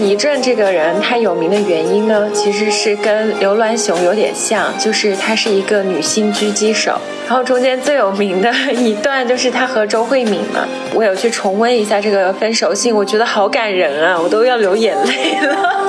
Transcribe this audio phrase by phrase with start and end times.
[0.00, 6.98] 倪震这个人他有名的原因呢，其实是跟刘銮雄有点像，就是他是一个女性狙击手。
[7.28, 15.79] 然后中间最有名的一段就是他和周慧敏嘛，我有去重温一下这个分手信，我觉得好感人啊，我都要流眼泪了。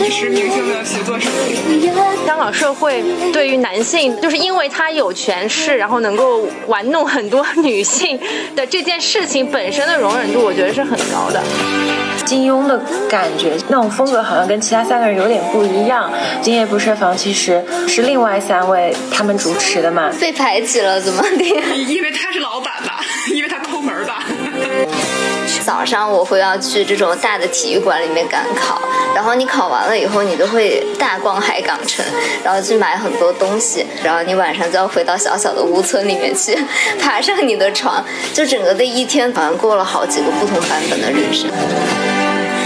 [0.00, 1.86] 我是非常感慨彼时明星的写作实力。
[2.26, 8.18] 香港社会对于男性，就是因为他有权势，然后能够玩弄很多女性
[8.56, 11.42] 的这件事情本身的容忍度，我觉得是很高的。
[12.24, 16.10] 金庸的感觉，那种风格好像跟其他三个人有点不一样。
[16.40, 21.44] 今夜不设防其实是另外三位他们主持的嘛，被排挤了怎么的？
[21.76, 23.00] 因为他是老板吧。
[25.64, 28.80] 早上我会要去这种大的体育馆里面赶考，
[29.14, 32.04] 然后你考完了以后，你都会大逛海港城，
[32.42, 36.58] 然后去买很多东西，然后你晚上就要回到小小的屋村里面去，
[37.00, 41.50] 爬上你的床，就整个的一天好像过了好几个不同版本的人生。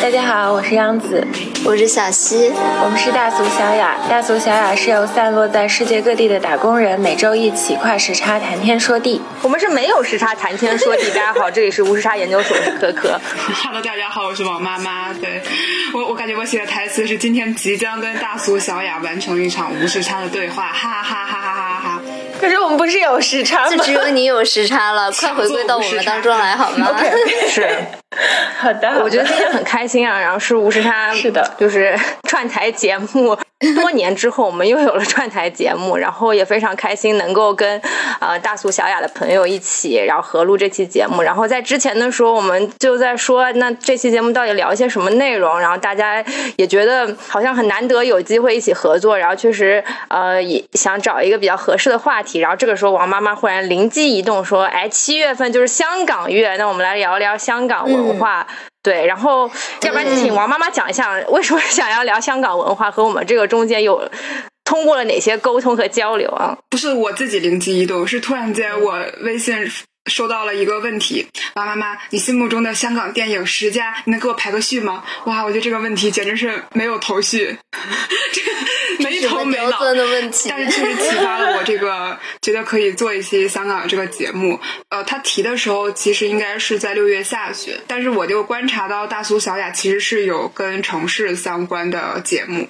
[0.05, 1.27] 大家好，我是央子，
[1.65, 2.53] 我是小溪，
[2.85, 3.97] 我们是大俗小雅。
[4.07, 9.23] 大俗小雅是由散落在世界各地的打工人每周一起跨时差谈天说地。
[9.41, 11.09] 我们是没有时差谈天说地。
[11.09, 13.19] 大家好，这里是无时差研究所，可可。
[13.65, 15.11] Hello，大家好，我是王妈妈。
[15.15, 15.41] 对
[15.95, 22.03] 我，我感觉我写的台词是今天即将跟大俗小雅完成一场无时差的对话，哈哈哈哈哈哈。
[22.39, 23.71] 可是我们不是有时差吗？
[23.71, 26.91] 就只有你有时差了， 快回归到我们当中来好吗？
[27.49, 27.67] 是，
[28.59, 29.03] 好的。
[29.03, 31.99] 我觉得今天很开心啊，然后是无时差，是的，就是
[32.29, 33.37] 串台节目。
[33.77, 37.81] 多年之后，我们又有了串台节目，然后也非常开心能够跟
[38.21, 41.23] 呃大俗小雅的朋友一起，然后合录这期节目。
[41.23, 45.59] 然后在之前的时候，我们就在说，那这期节目到底聊一些什么内容？
[45.59, 46.23] 然后大家
[46.57, 52.41] 也觉得好像很难得有机会一起合作，然后确实呃也想找一个比较合适的话题。
[52.41, 58.47] 然后这个时候，王妈妈忽然灵机一动说：“哎，七月份就是香港月，那我们来聊一聊香港文化。”
[58.85, 64.11] 对，然后要不然请王妈妈讲一下，为什么想要聊香港文化和我们这个中间有
[64.63, 66.59] 通过了哪些沟通和交流啊？
[66.69, 69.57] 不是我自己灵机一动，是突然间我微信
[70.11, 75.05] 收到了一个问题：王妈妈，你心目中的香港电影十佳，你能给我排个序吗？
[75.25, 77.57] 哇，我觉得这个问题简直是没有头绪，
[78.33, 78.51] 这个
[78.99, 84.61] 没头没脑的问题，但是确实启发了我这个觉得可以做一期香港这个节目。
[84.91, 92.69] 呃，他提的时候其实应该是在六月下旬，但是我就观察到大苏小雅其实是有跟城市相关的节目。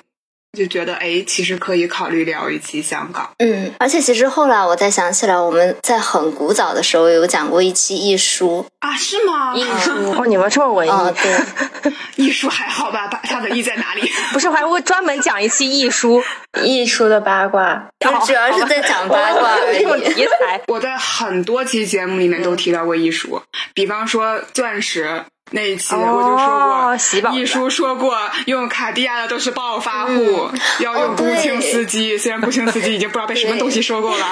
[0.54, 3.28] 就觉得哎，其实可以考虑聊一期香港。
[3.38, 9.54] 嗯，而且其实后来我再想起来，我们在很古早的时候有讲过一期艺术啊，是吗？
[9.54, 11.14] 艺术 哦，你们这么文艺？
[11.22, 11.92] 对，
[12.24, 13.08] 艺术还好吧？
[13.24, 14.08] 它的意在哪里？
[14.32, 16.22] 不是，还会专门讲一期艺术，
[16.62, 17.88] 艺术的八卦，
[18.26, 20.00] 主要是在讲八卦这种。
[20.00, 23.42] 题材，我在很多期节目里面都提到过艺术，
[23.74, 25.24] 比方说钻石。
[25.50, 28.16] 那一期我就说过，一书说过
[28.46, 30.48] 用卡地亚的都是暴发户，
[30.80, 32.16] 要用步青司机。
[32.18, 34.26] 虽然步青司机已经不知道被什么东西收购了。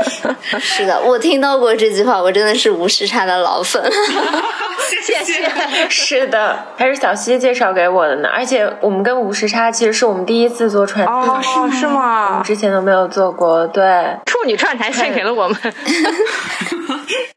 [0.60, 3.82] 是的，我听到过这句话，我真的是无时差的老粉。
[5.06, 5.48] 谢谢。
[5.88, 8.28] 是的，还是小溪介绍给我的呢。
[8.28, 12.30] 而且我们跟无时差其实是我们第一次做串台，哦，是吗？
[12.30, 13.66] 我们之前都没有做过。
[13.68, 15.56] 对，处女串台献给了我们。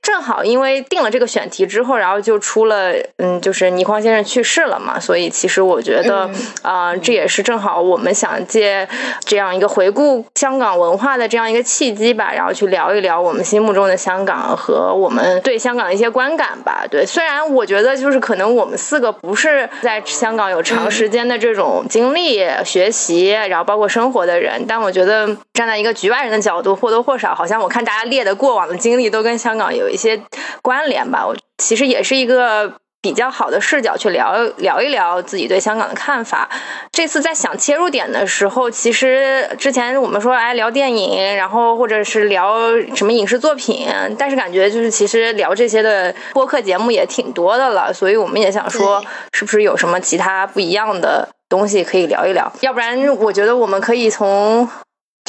[0.01, 2.91] 正好因为定了这个选题之后，然后就出了，
[3.23, 6.27] 嗯，就是倪匡先生去世了嘛，所以其实我觉得，
[6.63, 8.87] 啊，这也是正好我们想借
[9.23, 16.83] 这样一个回顾香港文化的这样一个契机吧，然后去聊一聊我们心目中的香港和我们对香港的一些观感吧。
[16.89, 30.19] 对，虽然我觉得就是可能我们四个不是在香港有长时间的这种经历、学习，然后包括生活的人，但我觉得站在一个局外人的角度，或多或少，好像我看大家列的过往的经历都跟香港有一些
[30.63, 31.27] 关联吧。
[31.27, 32.73] 我其实也是一个。
[33.01, 36.47] 比较好的视角去聊聊一聊自己对香港的看法。
[36.91, 42.59] 这次在想切入点的时候，其实之前我们说哎聊电影，然后或者是聊
[42.95, 43.87] 什么影视作品，
[44.19, 49.03] 但是感觉就是其实聊这些的播客节目也挺多的了，所以我们也想说，
[49.33, 52.51] 是不是有什么其他不一样的东西可以聊一聊？
[52.61, 54.69] 要不然我觉得我们可以从。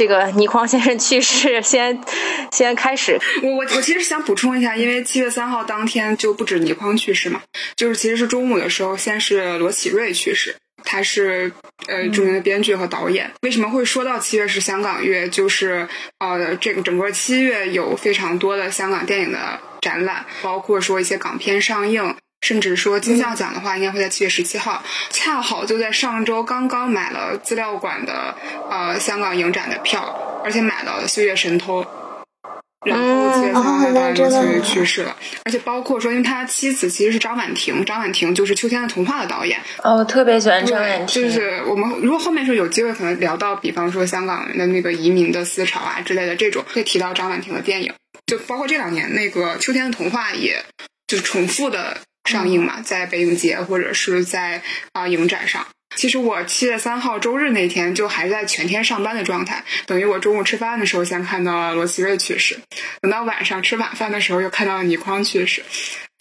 [0.03, 2.01] 这个倪匡先生去世，先
[2.51, 3.21] 先开始。
[3.41, 7.41] 我我我其实想补充一下，因为七月三号当天就不止倪匡去世嘛，
[7.77, 11.53] 就是其实是中午的时候，先是罗启瑞去世，他是
[11.87, 13.31] 呃著名的编剧和导演。
[13.43, 15.29] 为什么会说到七月是香港月？
[15.29, 15.87] 就是
[16.19, 22.17] 呃这个整个七月有非常多的香港电影的展览，包括说一些港片上映。
[22.43, 28.37] 甚至说金像奖的话，应该会在七月十七号，恰好就在上周刚刚买了资料馆的
[28.69, 31.83] 呃香港影展的票，而且买了《岁月神偷》。
[32.85, 35.17] 然后七月三号他就去世了。
[35.45, 39.61] 而且包括说，因为他妻子其实是张婉婷，张婉婷就是《秋天的童话》的导演。
[39.85, 41.23] 哦，我特别喜欢张婉婷。
[41.23, 47.95] 就是我们如果后面是有机会可能聊到，比方说香港人的那个移民的思潮啊之类的这种，会提到张婉婷的电影。
[48.27, 50.65] 就包括这两年那个《秋天的童话》，也
[51.07, 55.67] 就是重复的上映嘛，在北影节或者是在啊影展上。
[55.95, 62.59] 其实我七月三号周日那天就还在全天上班的状态，等于我中午吃饭的时候先看到了罗奇瑞去世，
[63.03, 65.63] 等到晚上吃晚饭的时候又看到了倪匡去世，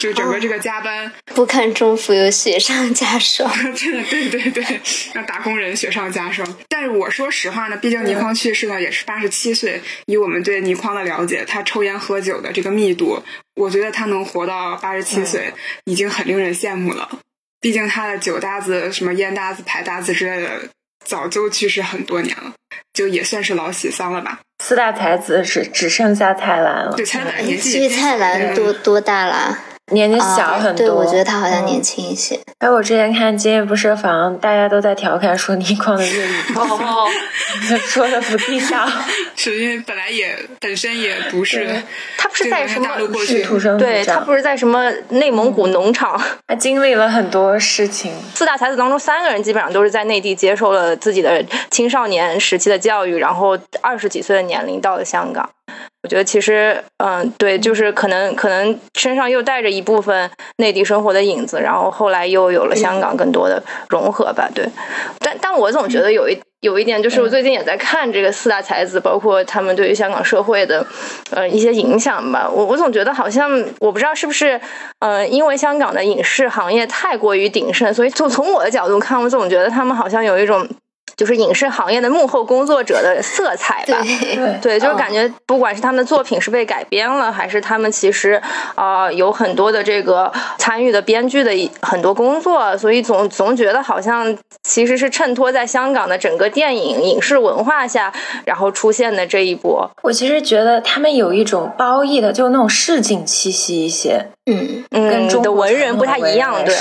[0.02, 4.80] 就整个这个加班不堪重负又雪上加霜， 真的对对对，
[5.14, 6.44] 让打工人雪上加霜。
[6.68, 13.22] 但是我说实话呢，毕竟倪匡去世呢也是八十七岁，以我们对倪匡的了解，他抽烟喝酒的这个密度，
[13.54, 15.52] 我觉得他能活到八十七岁
[15.84, 17.08] 已经很令人羡慕了。
[17.60, 20.50] 毕竟他的酒搭子、什么烟搭子、牌搭子之类的，
[21.06, 22.52] 早就去世很多年了，
[22.92, 24.40] 就也算是老喜丧了吧。
[24.64, 26.94] 四大才子只只剩下蔡澜了。
[26.96, 27.88] 对，蔡澜年纪。
[27.88, 29.56] 蔡澜多多大了？
[29.90, 32.38] 年纪小很多，对我觉得他好像年轻一些。
[32.58, 36.32] 哎，我之前看《今夜不设防》，大家都在调侃说倪匡的粤语
[37.84, 38.88] 说的不地道，
[39.36, 41.82] 是因为本来也本身也不是，
[42.16, 42.88] 他不是在什么
[43.44, 48.12] 土生对他不是在什么内蒙古农场，他经历了很多事情。
[48.34, 55.50] 四大才子当中，三个人基本上都是在内地接受了自己的青少年时期的教育，然后二十几岁的年龄到了香港。
[56.02, 64.48] 我觉得其实，嗯，对，就是可能可能身上又带着一部分内地生活的影子，然后后来又有了香港更多的融合吧。
[64.52, 64.68] 对，
[65.20, 70.84] 但但我总觉得有一有一点，就是我最近也在看这个四大才子，包括他们对于香港社会的
[71.30, 72.50] 呃一些影响吧。
[72.50, 74.60] 我我总觉得好像我不知道是不是，
[74.98, 80.68] 呃，因为香港的影视行业太过于鼎盛，所以就从我的角度看，我总觉得他们好像有一种。
[81.16, 83.98] 就是影视行业的幕后工作者的色彩吧，
[84.60, 88.40] 对，就是感觉不管是他们的作品是被改编了，还是他们其实
[88.74, 98.12] 啊有很多的这个参与的编剧的很多工作，所以总总觉得好像其实是衬托在香港的整个电影影视文化下，
[98.44, 99.90] 然后出现的这一波。
[100.02, 104.84] 我其实觉得他们有一种褒义的，就那种市井气息一些，嗯。
[104.90, 106.74] 嗯，跟中的文人不太一样，对，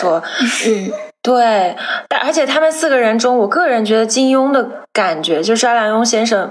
[0.66, 0.92] 嗯。
[1.24, 1.76] 对，
[2.10, 6.50] 但而且他们四个人中，我个人觉得金庸的感觉，就是阿良庸先生。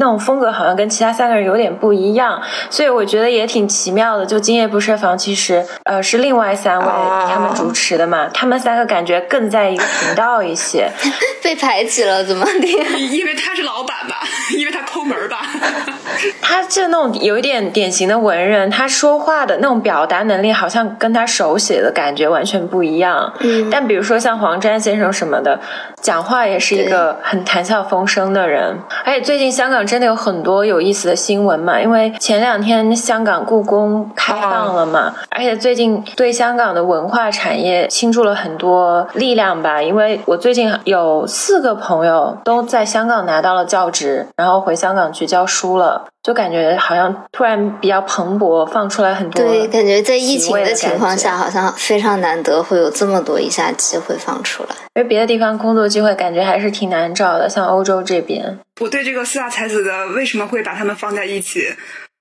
[0.00, 2.40] 那种风格好像跟其他三个人有点不一样，
[2.70, 4.24] 所以我觉得也挺奇妙的。
[4.24, 10.88] 就《今夜不设防》，其实呃是另外三位他们主持的嘛，他们三个感觉更在一个频道一些。
[11.42, 12.68] 被排挤了怎么的？
[12.98, 14.20] 因为他是老板吧，
[14.56, 15.17] 因为他抠门吧。
[16.40, 23.32] 他就那种有一点典型的文人，他说话的那种表达能力好像跟他手写的感觉完全不一样。
[23.40, 23.68] 嗯。
[23.70, 25.58] 但比如说像黄沾先生什么的，
[26.00, 29.78] 讲话也是一个很谈笑风生的人，而且最近香港。
[29.88, 31.80] 真的有很多有意思的新闻嘛？
[31.80, 39.80] 因为前两天香港故宫开放了嘛，而且最近对香港的文化产业倾注了很多力量吧。
[39.80, 49.42] 因为我最近有四个朋友都在香港拿到了教职，然后回香港去教书了，就感觉好像突然比较蓬勃，放出来很多。
[49.44, 54.70] 对，感觉在疫情的情况下，好像非常难得会有这么多一下机会放出来。
[54.94, 58.58] 因为别的地方工作机会感觉还是挺难找的，像欧洲这边。
[58.80, 61.74] 我对这个四大才子的为什么会把他们放在一起，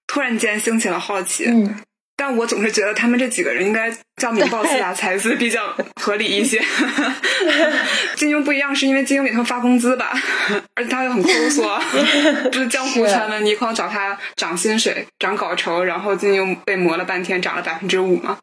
[0.05, 1.45] 突然间兴起了好奇。
[1.45, 1.75] 嗯，
[2.15, 6.61] 但我总是觉得他们这几个人应该叫名报四大才子比较合理一些。
[8.17, 10.11] 金庸不一样，是因为金庸给他们发工资吧，
[10.75, 11.79] 而且他又很抠缩，
[12.51, 18.37] 不是江湖传闻倪匡找他涨薪水、涨稿酬，然后金庸被磨了半天涨了百分之五嘛？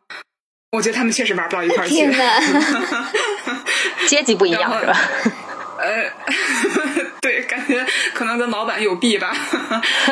[0.72, 2.10] 我觉得他们确实玩不到一块儿去。
[4.08, 4.96] 阶级不一样是吧？
[5.78, 6.10] 呃，
[7.20, 9.36] 对，感觉可能跟老板有弊吧。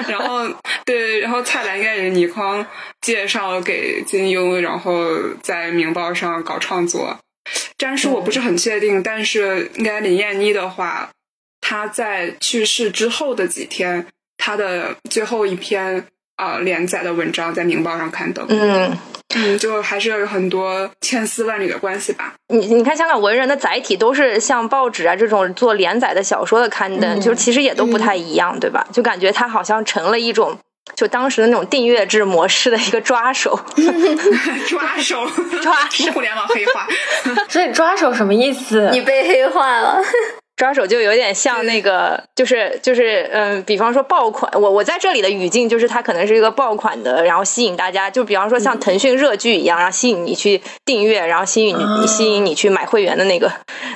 [0.09, 0.47] 然后，
[0.85, 2.65] 对，然后蔡澜应该也是倪匡
[3.01, 5.09] 介绍给金庸，然后
[5.43, 7.19] 在《明报》上搞创作。
[7.79, 11.11] 詹叔我不是很确定，但是应该林燕妮的话，
[11.61, 14.07] 她在去世之后的几天，
[14.37, 16.07] 她的最后一篇
[16.37, 18.47] 啊连载的文章在《明报》上刊登。
[18.49, 18.97] 嗯。
[19.35, 22.35] 嗯，就还是有很多千丝万缕的关系吧。
[22.49, 28.87] 你你看，香港文人的载体都是像报纸啊这种做连载的小说的刊登，就其实也都不太一样，对吧？
[28.93, 30.59] 就感觉它好像成了一种，
[30.97, 33.59] 就当时的那种订阅制模式的一个抓手，
[34.69, 35.27] 抓手，
[35.63, 36.87] 抓手，互联网黑化。
[37.49, 38.91] 所以抓手什么意思？
[38.93, 40.03] 你被黑化了。
[40.55, 53.51] 抓手就有点像那个，就是就是嗯，比方说爆款，我我在这里的语境就是它可能是一个爆款的，然后吸引大家，就比方说像腾讯热剧一样，然后吸引你去订阅，然后吸引你吸引你去买会员的那个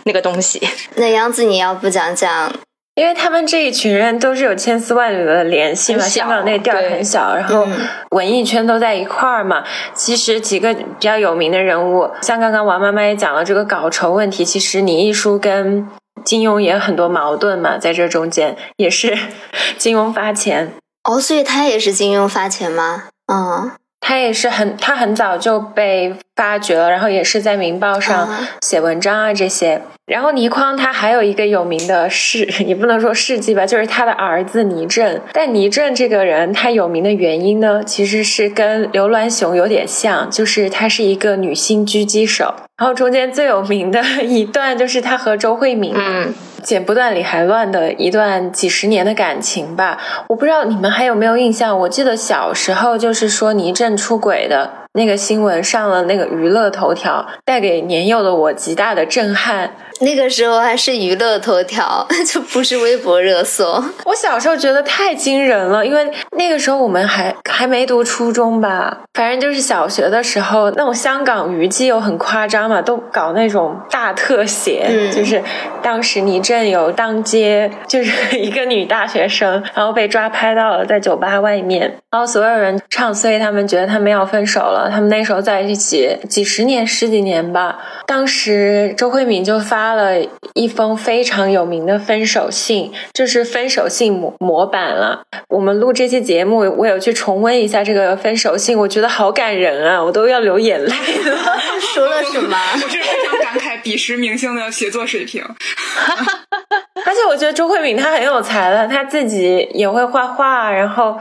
[0.05, 0.67] 那个东西。
[0.97, 2.53] 那杨子，你要不讲讲
[2.97, 7.67] 因为他们这一群人都是有千丝万缕的联系嘛，香港那地儿很小，然后
[8.11, 9.63] 文艺圈都在一块儿嘛。
[9.95, 15.87] 其实几个比较有名的人物，像刚刚王妈妈也讲了这个稿酬问题，其实倪艺书跟
[16.25, 19.17] 金庸也有很多矛盾嘛，在这中间也是
[19.77, 20.73] 金庸发钱
[21.05, 23.05] 哦，所以他也是金庸发钱吗？
[23.31, 23.73] 嗯。
[23.99, 28.29] 他也是很，他很早就被发掘了，然后也是在《明报》上
[28.61, 29.83] 写文章啊这些。
[30.07, 35.21] 然后倪匡他还有一个有名的事， 也不能说事迹吧，就是他的儿子倪震。
[35.33, 42.55] 但倪震这个人他有名的原因呢，其实是跟刘銮雄有点像，就是他是一个女性狙击手。
[42.77, 45.93] 然后中间最有名的一段就是他和周慧敏。
[45.97, 51.79] 嗯剪不断理还乱的一段几十年的感情吧，我不知道你们还有没有印象？
[51.79, 59.77] 我记得小时候就是说倪震出轨的那个新闻上了那个娱乐头条，带给年幼的我极大的震撼。
[60.01, 63.83] 那个时候还是娱乐头条， 就不是微博热搜。
[64.05, 75.43] 我小时候觉得太惊人了，因为那个时候我们还还没读初中吧，反正就是小学的时候，那种香港娱记又很夸张嘛，都搞那种大特写，就是
[75.83, 84.86] 当时倪震有当街，就是 一个女大学生，然后被抓拍到了在酒吧外面，然后所有人唱衰他们，觉得他们要分手了。
[84.91, 89.77] 他们那时候在一起几十年、十几年吧，当时周慧敏就发。
[89.77, 90.15] 发了
[90.55, 95.21] 一封非常有名的分手信，就是分手信模模板了。
[95.49, 101.37] 我们录这期节目，我有去重温一下这个分手信，我觉得好感人啊，我都要流眼泪了。
[101.95, 102.57] 说了什么？
[102.73, 105.45] 我是非常感慨彼时明星的写作水平。
[107.05, 111.21] 而且我觉得周慧敏她很有才的，她自己也会画画，然后。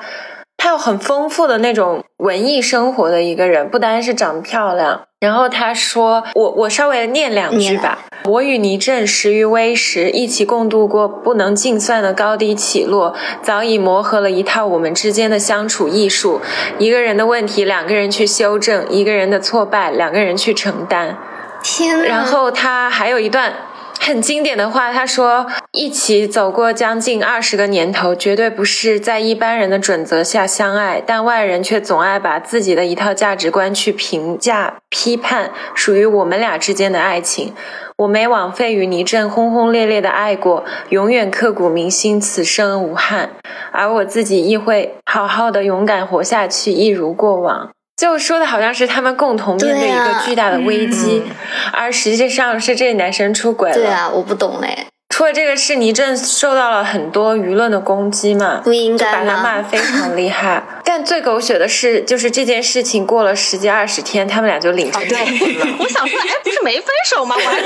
[0.65, 5.01] 他有很丰富的那种文艺生活的一个人，不单是长得漂亮。
[5.19, 7.99] 然后他说：“我我稍微念两句吧。
[8.23, 16.41] 我与倪震十余微时，一起共度过不能计算的高低起落，早已磨合了一套我们之间的相处艺术。
[16.79, 21.15] 一个人的问题，两个人去修正；一个人的挫败，两个人去承担。
[21.61, 23.53] 天然后他还有一段。”
[23.99, 37.53] 很经典的话，他说：“一起走过将近二十个年头，绝对不是在一般人的准则下相爱，但外人却总爱把自己的一套价值观去评价、批判属于我们俩之间的爱情。
[37.97, 43.31] 我没枉费与倪震轰轰烈烈的爱过，永远刻骨铭心，此生无憾。
[43.71, 51.23] 而我自己亦会好好的勇敢活下去，一如过往。”就说的好像是他们共同面对一个巨大的危机，
[51.71, 53.75] 而实际上是这男生出轨了。
[53.75, 54.87] 对啊，我不懂嘞。
[55.07, 60.61] 除了这个事，倪震受到了很多舆论的攻击嘛，不应该把他骂的非常厉害。
[60.83, 65.27] 但最狗血的是，就是这件事情过了十几二十天，他们俩就领证结婚
[65.59, 65.65] 了。
[65.79, 67.33] 我想说，哎，不是没分手吗？
[67.37, 67.57] 我还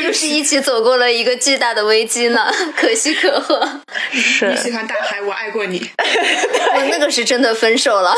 [0.00, 3.68] 就是一起走过了一个巨大的危机呢， 可喜可贺。
[4.10, 5.78] 是你喜欢大海，我爱过你。
[6.74, 8.14] 我那个是真的分手了。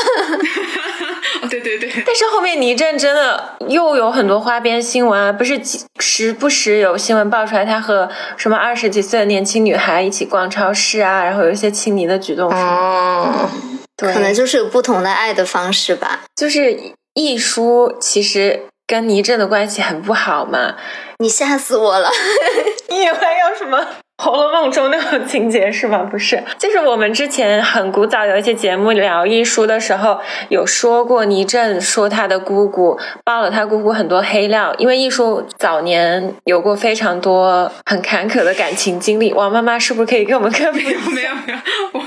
[1.49, 1.91] 对对对。
[2.05, 5.59] 但是后面倪震真的又有很多花边新闻啊，不是
[5.99, 12.49] 时不时有新闻爆出来，他和什么二十几岁的年轻女孩一起逛超市啊，然后有一些亲昵的举动。
[12.49, 13.49] 哦，
[13.97, 16.21] 对，可能就是有不同的爱的方式吧。
[16.35, 16.79] 就是
[17.13, 20.75] 易舒其实跟倪震的关系很不好嘛。
[21.19, 22.09] 你吓死我了！
[22.89, 23.79] 你以为有什么？
[24.23, 26.07] 《红楼梦》中那种情节是吗？
[26.09, 39.33] 不是，就是我们之前很古早有一些节目聊艺术的时候，有说过倪震说他的姑姑爆了他姑姑很多黑料，因为艺术早年有过非常多很坎坷的感情经历。
[39.33, 40.77] 王妈妈是不是可以给我们科普？
[40.79, 41.59] 没有没有没有，
[41.91, 42.01] 我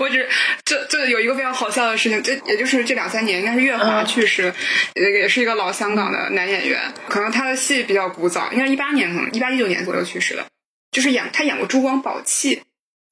[0.00, 0.28] 我只
[0.70, 4.54] 这这有一个非常好笑的事情，这也就是这两三年，应该是月华去世，
[4.94, 10.46] 也也是一个老香港的男演员，可能他的戏比较古早，应该一八年可能一八一九年左右去世的。
[10.92, 12.56] 就是演他演过《珠光宝气》，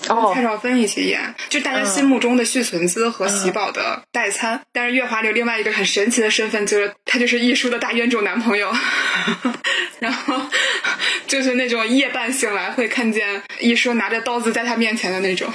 [0.07, 4.63] 跟蔡少芬一起演，就大家心目中的续存姿和喜宝的代餐。
[4.73, 8.73] 但是月华里另外一个很神奇的身份，就是他就是艺叔的大冤种男朋友。
[9.99, 10.41] 然后
[11.27, 15.53] 就是那种夜半醒来会看见艺叔拿着刀子在他面前的那种，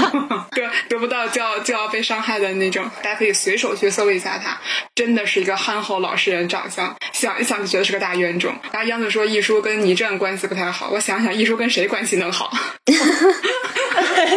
[0.52, 2.90] 得得不到就要就要被伤害的那种。
[3.02, 4.58] 大家可以随手去搜一下他，
[4.94, 8.56] 真的是一个憨厚老实人长相，想一想就觉得是个大冤种。
[8.72, 12.50] 然后杨子说艺叔跟倪震关系不太好，我想想艺叔跟谁关系能好？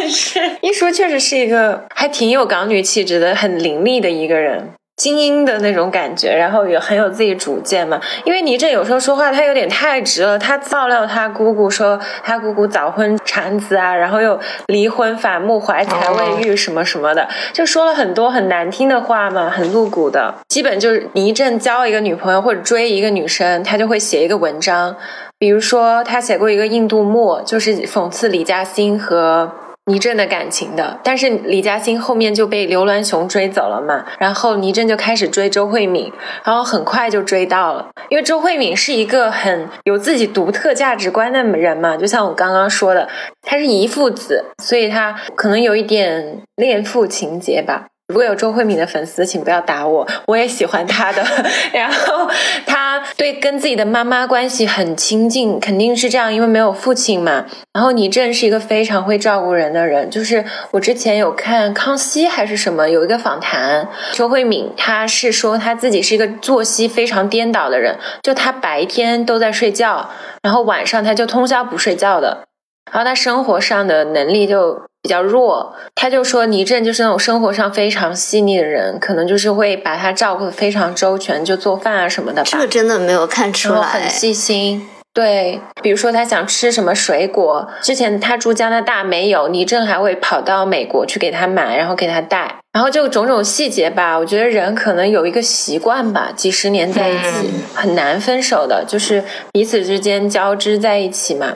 [0.08, 4.70] 是艺术确实是一个还挺有港女气质的，很伶俐的一个人。
[4.96, 8.00] 精英的那种感觉，然后也很有自己主见嘛。
[8.24, 20.34] 因为倪震有时候说话他有点太直了，他爆料他姑姑说他姑姑早婚产子啊，然后又离婚反目怀才未育什么什么的，就说了很多很难听的话嘛，很露骨的。
[20.48, 24.96] 基本就是倪震交一个女朋友或者追一个女生，他就会写一个文章
[25.38, 29.52] 比如说，他写过一个《印度墨》，就是讽刺李嘉欣和
[29.84, 30.98] 倪震的感情的。
[31.04, 36.10] 但是李嘉欣后面就被刘銮雄追走了嘛，然后倪震就开始追周慧敏，
[36.42, 37.90] 然后很快就追到了。
[38.08, 43.08] 因为周慧敏是一个很有自己独特价值观的人嘛，就像我刚刚说的，
[43.42, 47.86] 他是遗父子，所以他可能有一点恋父情节吧。
[48.08, 51.24] 如果有周慧敏的粉丝，请不要打我，我也喜欢她的。
[51.74, 52.30] 然后
[52.64, 57.46] 她对跟自己的妈妈关系很亲近，肯定是这样，因为没有父亲嘛。
[57.72, 70.08] 然后倪震是一个非常会照顾人的人，就是我之前有看康熙还是什么有一个访谈，周慧敏她是说她自己是一个作息非常颠倒的人，就她白天都在睡觉，
[70.42, 72.44] 然后晚上她就通宵不睡觉的，
[72.92, 74.82] 然后她生活上的能力就。
[75.06, 82.48] 比较弱，他就说倪震就是那种生活上非常细腻的人，可能就是会把他照顾的非常周全，就做饭啊什么的吧。
[82.50, 84.88] 这个真的没有看出来，很细心。
[85.14, 94.18] 对，比如说他想吃什么水果，之前他住加拿大没有，倪震还会跑到美国去给他买，然后给他带，然后就种种细节吧。
[94.18, 101.54] 我觉得人可能有一个习惯吧，几十年在一起很难分手的，就是彼此之间交织在一起嘛。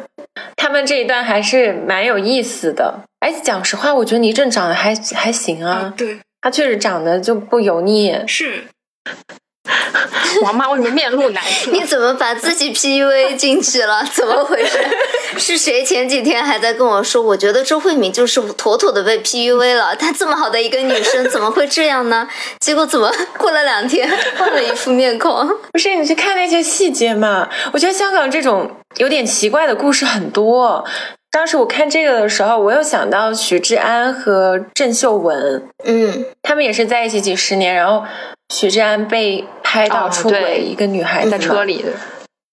[0.70, 3.02] 他们这一段还是蛮有意思的。
[3.18, 5.92] 哎，讲实话，我觉得倪震长得还还行啊。
[5.96, 8.16] 对，他确实长得就不油腻。
[8.28, 8.62] 是。
[10.42, 11.70] 王妈为什么面露难色？
[11.70, 14.04] 你怎么把自己 PUA 进去了？
[14.12, 14.78] 怎么回事？
[15.38, 17.22] 是谁前几天还在跟我说？
[17.22, 19.94] 我觉得周慧敏就是妥妥的被 PUA 了。
[19.96, 22.28] 她这么好的一个女生，怎么会这样呢？
[22.58, 25.48] 结果怎么过了两天换了一副面孔？
[25.72, 27.48] 不是你去看那些细节嘛？
[27.72, 30.84] 我觉得香港这种有点奇怪的故事很多。
[31.32, 38.02] 当时我看这个的时候，我又想到许志安和郑秀文，嗯，他们也是在一起几十年，然后
[38.50, 41.92] 许志安被拍到出轨一个女孩子在车里的，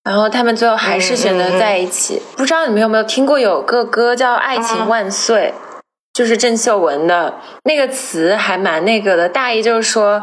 [0.04, 2.22] 然后他们最后还是选择在一起。
[2.38, 5.54] 不知道你们有没有听过有个歌叫《爱情万岁》，
[6.14, 10.22] 就是郑秀文的那个词还蛮那个的，大意就是说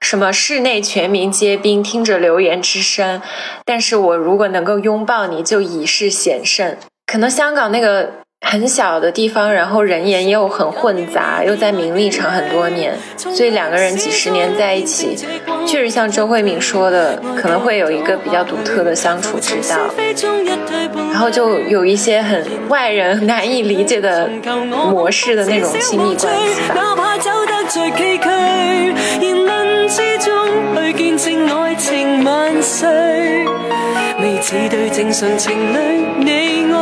[0.00, 3.20] 什么室内全民皆兵，听着流言之声，
[3.64, 6.76] 但是我如果能够拥抱你，就已是险胜。
[7.04, 8.10] 可能香港那个
[8.48, 15.16] 很小的地方，然后人言又很混杂，又在名利场很多年，所以两个人几十年在一起，
[15.66, 19.90] 确实像周慧敏说的，可能会有一个比较独特的相处之道，
[21.12, 24.30] 然后就有一些很外人难以理解的
[24.88, 26.74] 模式的那种亲密关系吧。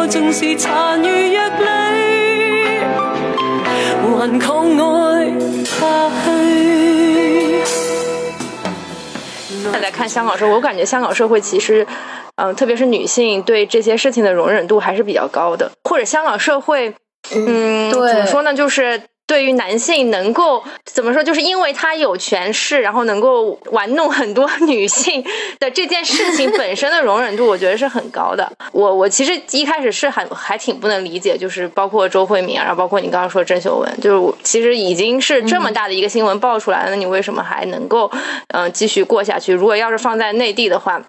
[0.05, 1.41] 未似对正常情侣，你我纵是残余弱
[1.91, 2.03] 女，
[4.21, 5.33] 还抗爱
[5.65, 5.81] 下
[6.23, 6.27] 去。
[9.73, 11.87] 现在看香港社会，我感觉香港社会其实，
[12.37, 16.95] 嗯，特别是女性对这些事情的容忍度还是比较高的，或者香港社会，
[17.35, 19.01] 嗯，怎么说呢，就是。
[19.27, 25.25] 对于男性能够怎么说，就是因为他有权势，然后能够玩弄很多 女性
[25.59, 28.51] 的这件事情本身的容忍度，我觉得是很高的。
[28.73, 38.11] 我我其实一开始是很还挺不能理解，就是包括周慧敏，然后包括你刚刚说郑秀文，就是其实已经是这么大的一个新闻爆出来了，那你为什么还能够
[38.49, 39.55] 嗯继续过下去？
[39.55, 41.03] 如果要是放在内地的话。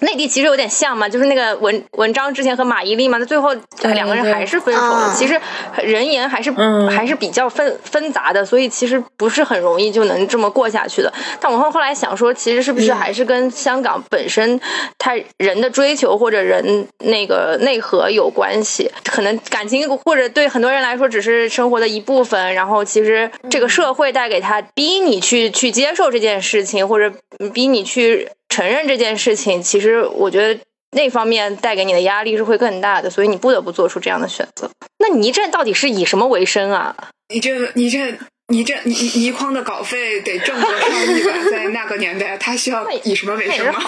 [0.00, 5.14] 内地其实有点像嘛，就是那个文文章之前和马伊琍嘛，那最后两个人还是分手了。
[5.16, 5.40] 其实
[5.82, 6.52] 人言还是
[6.90, 11.12] 还是比较纷纷杂的，所以其实不是很容易就能这么过下去的。
[11.40, 14.60] 但我后后来想说，其实是不是还是跟香港本身
[14.98, 18.90] 他人的追求或者人那个内核有关系？
[19.04, 27.12] 可能感情或者对很多人来说只是生活的一部分，然后其实这个社会带给他逼你去去接受这件事情，或者
[27.52, 28.28] 逼你去。
[28.54, 30.60] 承认这件事情，其实我觉得
[30.92, 34.70] 那方面带给你的压力是会更大的，所以你不得不做出这样的选择。
[34.98, 36.94] 那倪震到底是以什么为生啊？
[37.28, 41.32] 倪震，倪震，倪震，倪倪匡的稿费得挣多少亿吧？
[41.50, 43.80] 在那个年代，他需要以什么为生吗？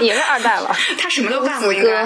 [0.00, 2.04] 也是二代了， 他什么都干过，应该，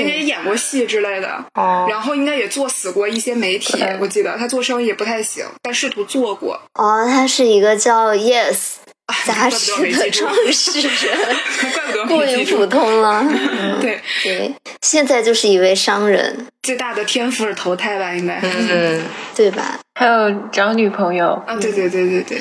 [0.00, 1.44] 应该也演过戏之类的。
[1.54, 6.60] 哦，然后应该也做死过一些媒体，我记得他做生意也不太行，但试图做过。
[6.74, 8.81] 哦，他是一个叫 Yes。
[9.26, 13.24] 杂食的创始人， 过于普通了。
[13.80, 18.12] 对对，现在就是一位商人，最大的天赋是投胎吧？
[18.14, 19.02] 应该，嗯，
[19.34, 19.78] 对吧？
[19.94, 21.56] 还有找女朋友啊？
[21.60, 22.40] 对对对对对，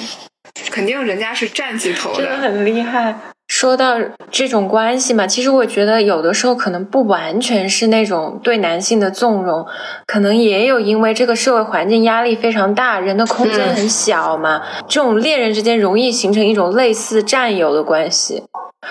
[0.69, 3.15] 肯定人家是站起头的，很厉害。
[3.61, 3.95] 说到
[4.31, 9.63] 这种关系嘛，其实我觉得有的时候可能不完全是那种对男性的纵容，
[10.07, 18.41] 可能也有因为这个社会环境压力非常大，人的空间很小嘛，这种恋人之间容易形成一种类似占有的关系。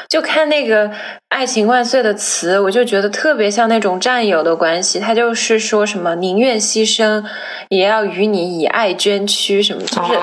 [0.09, 0.89] 就看那个
[1.31, 5.01] 《爱情万岁》的词，我就觉得特别像那种战友的关系。
[5.01, 7.25] 他就是说什么宁愿牺牲，
[7.71, 10.21] 也要与你以爱捐躯，什么就是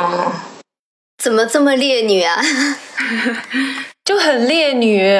[1.21, 2.37] 怎么这么烈女啊？
[4.07, 5.13] 就很烈女。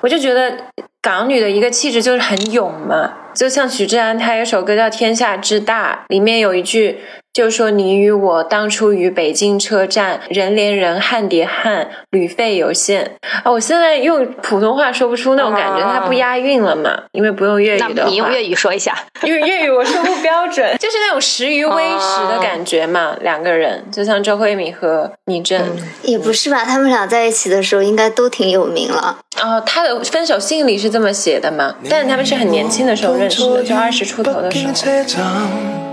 [0.00, 0.56] 我就觉得
[1.02, 7.00] 港女的一个气质就是很勇嘛，就像许志安，他有首歌叫《天下之大》，里面有一句。
[7.32, 13.52] 就说你与我当初于北京车站，人连人，汉叠汉，旅费有限啊！
[13.52, 17.04] 我现在用普通话说不出那种感觉，它不押韵了嘛？
[17.12, 23.16] 因为不用粤语的你用粤语说一下，因为粤语我说不标准， 就是那种食于微时的感觉嘛。
[23.20, 25.62] 两个人就像周慧敏和倪震，
[26.02, 26.64] 也不是吧？
[26.64, 29.18] 他们俩在一起的时候应该都挺有名了。
[29.40, 31.76] 哦，他的分手信里是这么写的嘛？
[31.88, 35.89] 但是他们是很年轻的时候认识的，就二十出头的时候。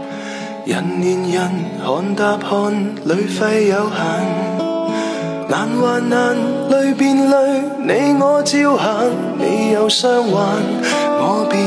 [0.67, 1.49] 人年人
[1.81, 3.97] 看答看旅费有限，
[5.47, 6.35] 难还难，
[6.69, 10.57] 泪变泪，你我照行，你有伤患，
[11.21, 11.63] 我便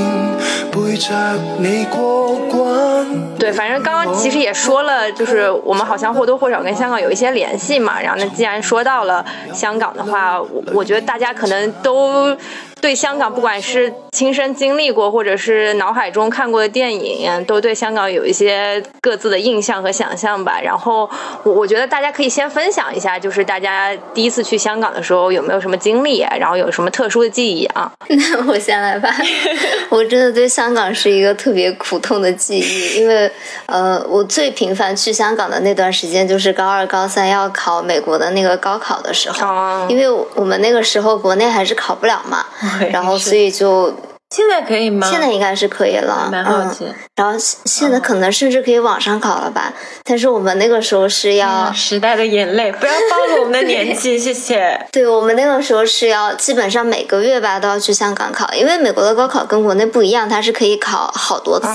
[1.01, 1.15] 着
[1.59, 3.37] 你过关。
[3.39, 8.01] 对，反正刚刚其实也说了，就是我们好像或多或少跟香港有一些联系嘛。
[8.01, 12.37] 然后那，既然说到了香港的话，我我觉得大家可能都。
[12.81, 20.59] 对香港，不管是亲身经历过，或者是脑海中看过的电影，都对香港有一些各自的印象和想象吧。
[20.63, 21.07] 然后，
[21.45, 27.93] 我我觉得大家可以先分享一下，就是大家第一次去香港的时候有没有什么经历，然后有什么特殊的记忆啊？
[28.09, 29.15] 那我先来吧。
[29.91, 33.31] 我真的对香港是一个特别苦痛的记忆，因为
[33.67, 42.47] 呃，我最频繁去香港的那段时间就是高二、高三要考美国的那个高考的时候，因为我们那个时候国内还是考不了嘛。
[42.91, 43.95] 然后，所以就。
[44.35, 45.09] 现在可以吗？
[45.11, 46.87] 现在应该是可以了，蛮好奇。
[47.17, 49.73] 然后现在可能甚至可以网上考了吧？
[50.05, 54.87] 但是我们那个时候是要时代的眼泪，不要暴露我们的年纪， 谢谢。
[54.93, 61.67] 对我们那个时候是要基本上每个月吧都要去香港考，因为美国的高考跟国内不一样，它是可以考好多次，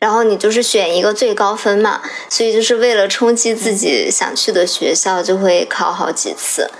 [0.00, 6.70] 然后你就是选一个最高分嘛，所以就是为了冲击自己想去的学校，就会考好几次。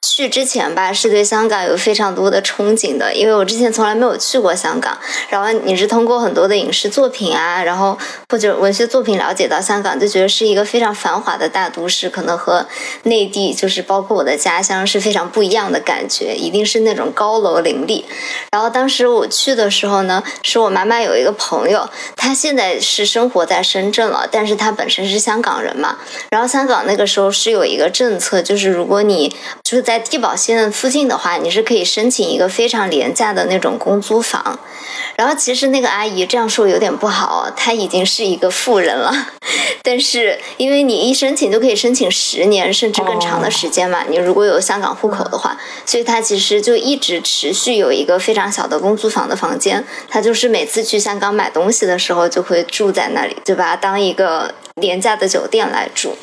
[0.00, 4.51] 去之前吧，是对香港有非常多的憧憬的，因为我之前从来没有去过。
[4.54, 4.96] 香港，
[5.28, 7.96] 然后你是通过很多的影视作品啊，然后
[8.28, 12.66] 或者文学作品了解到香港，就觉得是一个非常繁华的大都市，可能和
[13.04, 18.04] 内地就是包括我的家乡是非常不一样的感觉，一定是那种高楼林立。
[18.50, 25.96] 然后当时我去的时候呢，是我妈妈有一个朋友，他现在是生活在深圳了，但是他本身是香港人嘛。
[26.30, 29.28] 然后香港那个时候是有一个政策，就是如果你
[29.62, 34.41] 就是在地保线附近的话，你是可以申请一个非常廉价的那种公租房。
[35.16, 39.12] 然后其实那个阿姨这样说有点不好，她已经是一个富人了，
[39.82, 56.16] 但是因为你一申请就可以申请十年甚至更长的时间嘛，你如果有香港户口的话，所以她其实就一直持续有一个非常小的公租房的房间，她就是每次去香港买东西的时候就会住在那里，就把它当一个廉价的酒店来住。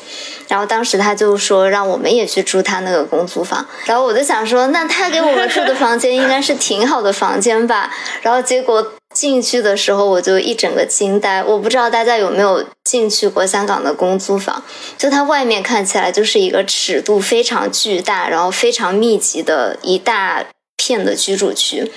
[0.48, 7.88] 然后当时他就说让我们也去住他那个公租房，然后我就想说，那他给我们住的房间应该是挺好的房间吧？
[8.22, 14.60] 然后结果进去的时候我就一整个惊呆，我不知道大家有没有进去过香港的公租房，
[14.98, 20.44] 就它外面看起来就是一个尺度非常巨大，然后非常密集的一大
[20.76, 21.92] 片的居住区。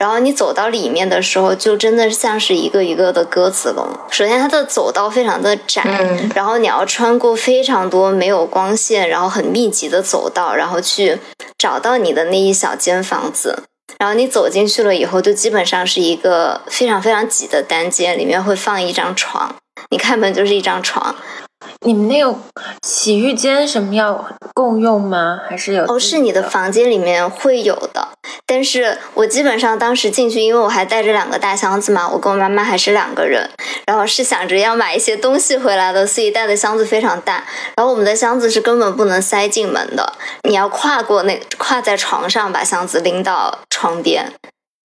[0.00, 3.86] 然后你走到里面的时候，就真的像是一个一个的鸽子笼。
[4.10, 5.82] 首先，它的走道非常的窄，
[6.34, 11.18] 然后你要穿过非常多没有光线，然后很密集的走道，然后去
[11.58, 13.64] 找到你的那一小间房子。
[13.98, 19.54] 然后你走进去了以后，就基本上是一个非常非常挤的单间，里面会放一张床，
[19.90, 21.14] 你开门就是一张床。
[21.82, 22.34] 你们那个
[22.82, 25.40] 洗浴间什么要共用吗？
[25.48, 25.84] 还是有？
[25.84, 28.08] 哦，是你的房间里面会有的，
[28.46, 33.48] 但是我基本上当时进去，因为我还带着两个大箱子嘛，我跟我妈妈还是两个人，
[33.86, 37.44] 然后是想着要买一些东西回来的，所以带的箱子非常大。
[37.76, 44.32] 然后我们的箱子是根本不能塞进门的，你要跨过那跨在床上，把箱子拎到床边。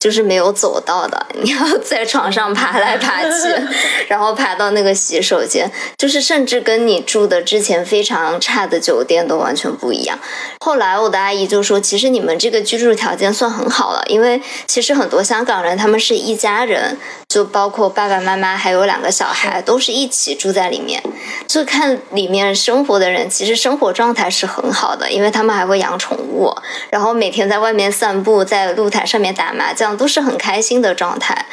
[0.00, 3.54] 就是没有走到的，你要在床上爬来爬去，
[4.08, 10.18] 然后爬到那个洗手间，就是甚至跟你住的之前非常差的酒店都完全不一样。
[10.60, 16.96] 后来我的阿姨就说：“其实你们这个居住条件算很好了，因为其实很多香港人他们是一家人，
[17.28, 21.02] 就包括爸爸妈妈还有两个小孩都是一起住在里面。
[21.46, 26.50] 就看里面生活的人，其实生活状态是很好的，因为他们还会养宠物，
[26.88, 31.46] 然后每天在外面散步，在露台上面打麻将。”都是很开心的状态，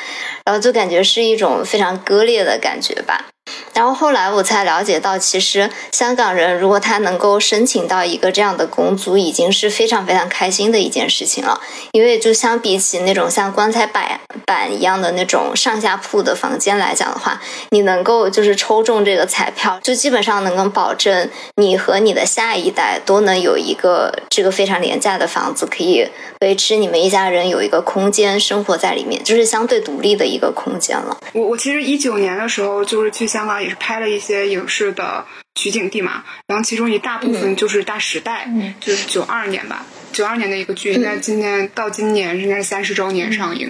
[0.45, 3.26] 然后就感觉是一种非常割裂的感觉吧。
[3.73, 11.60] 然后后来我才了解到，其实香港人如果他能够申请到一个这样的公租，已经是非常非常开心的一件事情了。
[11.91, 17.39] 因为就相比起那种像棺材板板一样的那种上下铺的房间来讲的话，
[17.71, 26.07] 你能够就是抽中这个彩票，就基本上能够保证你和你的下一代都能有一个这个非常廉价的房子，可以
[26.41, 31.17] 维持你们一家人有一个空间生活在里面，就是相对独立的一个空间了。
[31.33, 38.45] 我我其实一九年的时候就是去香港，也是拍了一些影视的取景地嘛，然后其中一大部分就是《大时代》，
[38.80, 43.69] 就是九二年吧，九二年的一个剧，应该今年到今年应该是三十周年上映。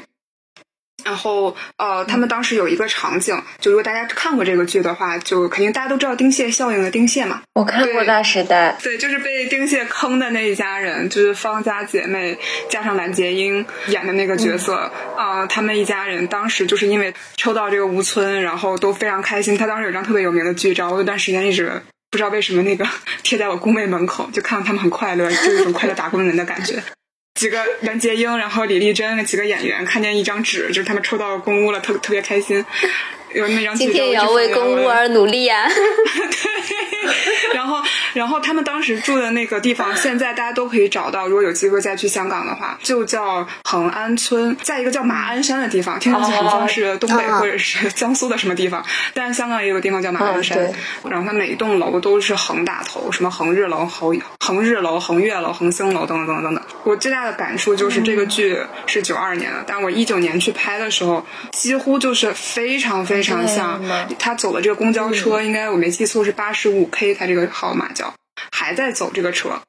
[1.05, 7.43] 然后，呃，他们当时有一个场景，就如果大家看过这个剧的话，就肯定大家都知道丁蟹效应的丁蟹嘛。
[7.53, 12.37] 我看过《大时代》，对，就是被丁蟹坑的那一家人，就是方家姐妹
[12.69, 19.57] 加上蓝洁瑛演的那个角色啊，他们一家人当时就是因为抽到这个吴村，然后都非常开心。
[19.57, 21.81] 他当时有张特别有名的剧照，我有段时间一直
[22.11, 22.85] 不知道为什么那个
[23.23, 26.83] 贴在我工位门口，就看到他们很快乐，就一种快乐打工人的感觉。
[27.37, 32.65] 几个袁洁英，然后李丽珍那几个演员看见一张纸，就是他们抽到公屋了，特特别开心。
[33.33, 35.67] 有那张今天也要为公屋而努力啊！
[35.67, 35.75] 对，
[37.53, 37.81] 然后，
[38.13, 41.27] 然后他们当时住的那个地方，现在大家都可以找到。
[41.27, 48.83] 如果有机会再去香港的话，就叫恒安村，在一个叫马鞍山的地方，听上去很像是东北或者是江苏的什么地方。
[49.13, 50.57] 但是香港也有个地方叫马鞍山，
[51.09, 56.63] 然后它每一栋楼都是恒大头，什么恒日楼、恒恒日楼、恒月楼、恒星楼等等等等等。
[56.83, 63.81] 我最大的感触就是这个剧是九二年的，但我一九年去拍的时候，几乎就是非常非常像
[64.17, 68.11] 他走的这个公交车，应该我没记错是八十五 K，他这个号码叫
[68.51, 69.61] 还在走这个车。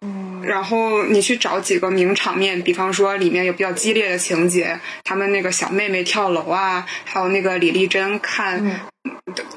[0.43, 8.81] 然后你去找几个名场面，比方说里面有比较激烈的情节，他们那个小妹妹跳楼啊，还有那个李丽珍看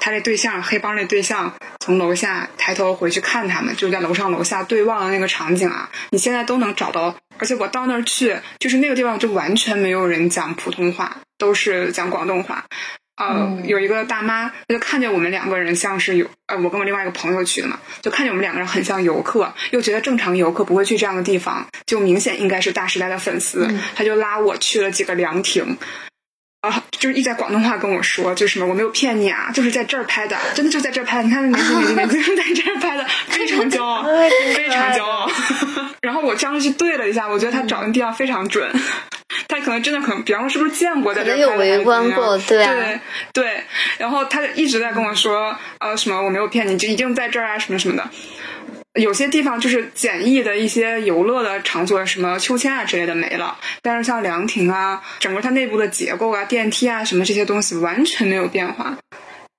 [0.02, 7.16] 他这对象黑帮那对象从楼下抬头回去看他们，就在楼上楼下对望的那个场景啊，你现在都能找到。
[7.38, 12.66] 而且我到那儿去，就是那个地方就完全没有人讲普通话，都是讲广东话。
[13.22, 26.11] 呃，有一个大妈，她就看见我们两个人像是有，呃，我跟我另外一个朋友去的嘛，就看见我们两个人很像游客，又觉得正常游客不会去这样的地方，就明显应该是大时代的粉丝，她就拉我去了几个凉亭，啊，
[27.02, 34.04] 就是一在广东话跟我说，就是什么我没有骗你啊，就是在这儿拍的，真的就在这儿拍，你看那年轻年轻年轻在这儿拍的，非常骄傲，
[34.54, 35.28] 非常骄傲。
[36.02, 38.72] 然后我这样去对了一下，我觉得他找的地方非常准。
[39.48, 43.00] 他可能真的可能，比方说是不是见过在这有围观过，对对
[43.34, 43.64] 对。
[43.98, 48.08] 然后他一直在跟我说，呃，什么我没有骗你，就一定在这儿啊，什么什么的。
[49.00, 58.98] 有些地方就是简易的一些游乐的场所，什么秋千啊之类的没了，但是像凉亭啊，整个它内部的结构啊、电梯啊什么这些东西完全没有变化。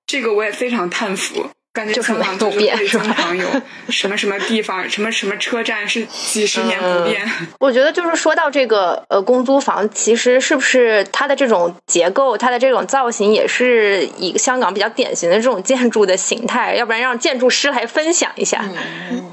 [0.05, 1.49] 这个我也非常叹服。
[1.73, 3.47] 感觉香港就是会经常有
[3.89, 7.27] 什么什么地方、什么什么车站是几十年不变。
[7.59, 16.75] 我觉得就是说到这个呃公租房，其实是不是它的这种结构、它的这种造型，也是一个香港比较典型的这种建筑的形态？
[16.75, 18.63] 要不然让建筑师来分享一下。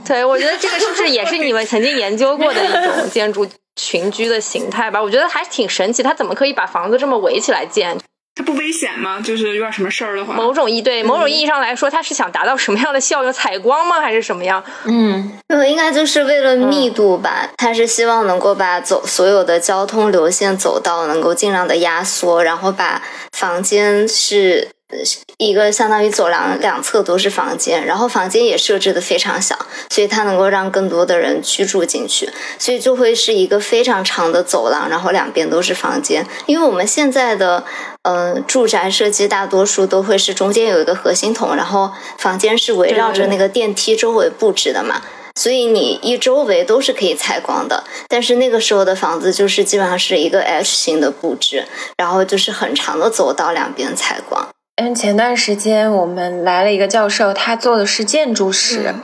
[0.07, 5.03] 对，我觉得这个是不是也是你们曾经研究过的一种建筑群居的形态吧？
[5.03, 7.99] 我觉得还挺神奇，它怎么可以把房子这么围起来建？
[8.41, 9.21] 它不危险吗？
[9.21, 13.31] 就是有点什么事儿的话，某种意对某种意义上来说，它是想达到什么样的效用？
[13.31, 14.01] 采光吗？
[14.01, 14.65] 还是什么样？
[14.85, 17.47] 嗯，应该就是为了密度吧。
[17.59, 24.69] 它是希望能够把走所有的交通流线走道能够尽量的压缩，然后把房间是。
[25.39, 29.57] 一个相当于走廊两侧都是房间，然后房间也设置的非常小，
[29.89, 36.27] 所以它能够让更多的人居住进去，所以就会是一个非常长的走廊，然后两边都是房间。
[36.47, 37.65] 因为我们现在的
[38.03, 45.03] 嗯住宅设计大多数都会是中间有一个核心筒，然后房间是围绕着那个电梯周围布置的嘛，
[45.35, 47.85] 所以你一周围都是可以采光的。
[48.09, 51.67] 但是那个时候的房子就是基本上是一个 H 型的布置，
[51.99, 54.49] 然后就是很长的走道两边采光。
[54.77, 58.95] 嗯，前段时间我们来了一个教授，他做的是建筑师，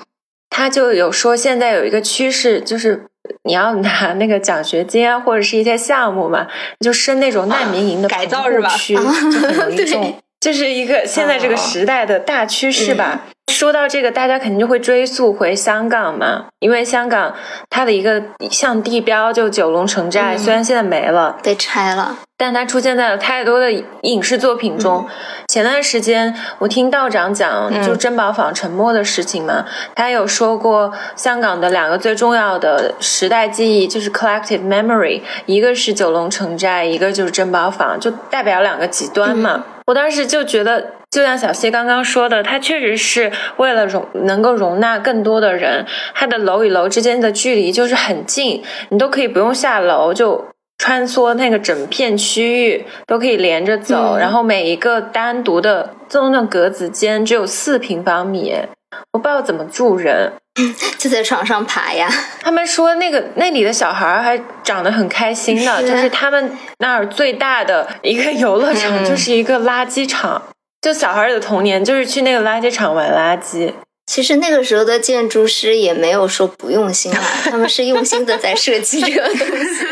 [0.48, 3.04] 他就有说现在有一个趋势，就是
[3.46, 6.46] 你要拿那个奖学金啊，或者是一些项目嘛，
[6.80, 8.68] 就申那种难民营的改造是吧？
[8.76, 13.22] 就很容易 中，这是一个现在这个时代的大趋势吧。
[13.56, 17.34] 说到这个，大家肯定就会追溯回香港嘛，因为香港
[17.70, 25.06] 它的一个像地标就九龙城寨，虽然现在没了，被拆了，但它出现在了太多的影视作品中。
[25.48, 29.64] 前段时间我听道长讲，就珍宝坊沉没的事情嘛，
[29.94, 39.64] 他有说过香港的两个最重要的时代记忆就是 collective memory，一个是九龙城寨，一个就是珍宝坊，就代表两个极端嘛。
[39.86, 50.46] 我当时就觉得就像小谢刚刚说的，它确实是为了容能够容纳更多的人，它的楼与楼之间的距离就是很近，你都可以不用下楼就
[50.78, 54.18] 穿梭那个整片区域，都可以连着走。
[54.18, 58.54] 然后每一个单独的这种那种格子间只有四平方米，
[59.12, 60.32] 我不知道怎么住人。
[60.98, 62.08] 就在床上爬呀。
[62.40, 70.42] 他们说那个那里的小孩还长得很开心呢，就是他们那儿最大的一个游乐场就是一个垃圾场，
[70.86, 73.72] 就小孩的童年就是去那个垃圾场玩垃圾。
[74.06, 79.85] 其实那个时候的建筑师也没有说不用心啊，他们是用心的在设计这个东西。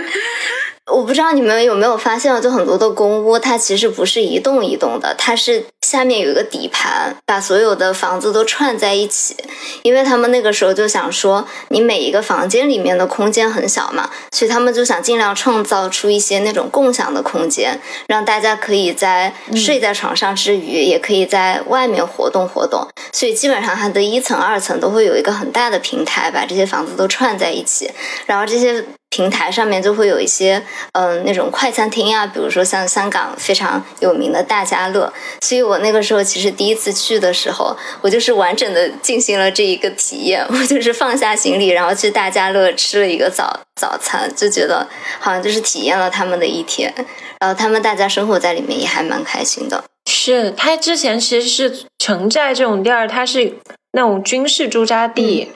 [0.93, 9.35] 我不知道你们有没有发现，就很多的公屋，它其实不是一栋一栋的，它是下面有一个底盘，把所有的房子都串在一起。
[9.83, 22.87] 因为他们那个时候就想说，你每一个房间里面的空间很小嘛，所以他们就想尽量创造出一些那种共享的空间，让大家可以在睡在床上之余，也可以在外面活动活动。
[23.11, 27.91] 所以基本上它的一层、二层都会有一个很大的平台，把这些房子都串在一起，
[28.27, 28.85] 然后这些。
[29.15, 35.13] 平台上面就会有一些，嗯，那种快餐厅啊，比如说像香港非常有名的大家乐。
[35.41, 40.45] 所以我那个时候其实第一次去的时候，我就是完整的进行了这一个体验。
[40.51, 44.85] 我就是放下行李，然后去大家乐吃了一个早早餐，就觉得
[45.21, 46.93] 好像就是体验了他们的一天。
[47.39, 49.85] 然后他们大家生活在里面也还蛮开心的。
[50.11, 53.55] 是他之前其实是城寨这种地儿，它是
[53.93, 55.53] 那种军事驻扎地。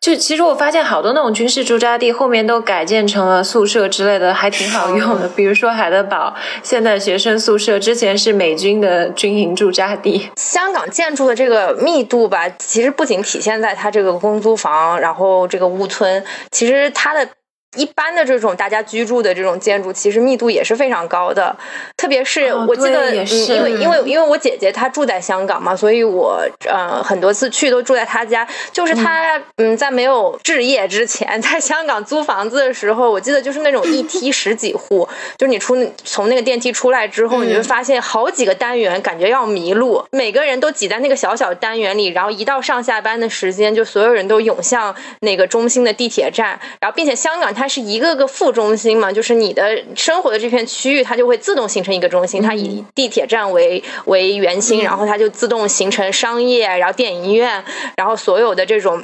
[0.00, 5.28] 就其实我发现好多那种军事驻扎地后面都改建成了宿舍之类的，还挺好用的。
[5.28, 10.30] 比如说海德堡现在学生宿舍，之前是美军的军营驻扎地。
[10.36, 17.28] 香港建筑的这个密度吧，其实不仅体现在它这个公租房，然后这个屋村，其实它的。
[17.76, 21.54] 一般的这种大家居住的这种建筑，其实密度也是非常高的。
[21.96, 28.46] 特别是我记得，嗯，因为因为因为我姐姐她住在香港嘛，所以我呃很多次去都住在她家。
[28.72, 40.02] 就是她嗯在没有置业之前， 在香港租房子的时候，我记得就是那种一梯十几户，就是你出从那个电梯出来之后，你会发现好几个单元，感觉要迷路。
[40.10, 47.65] 每个人都挤在那个小小单元里，然后一到上下班的时间，就所有人都涌向那个中心的地铁站，然后并且香港它。
[47.66, 52.40] 它是一个个副中心嘛，就是你的生活的这片区域，它就会自动形成一个中心。
[52.40, 57.64] 它以地铁站为为圆心，然后它就自动形成商业，然后电影院，
[57.96, 59.02] 然后所有的这种。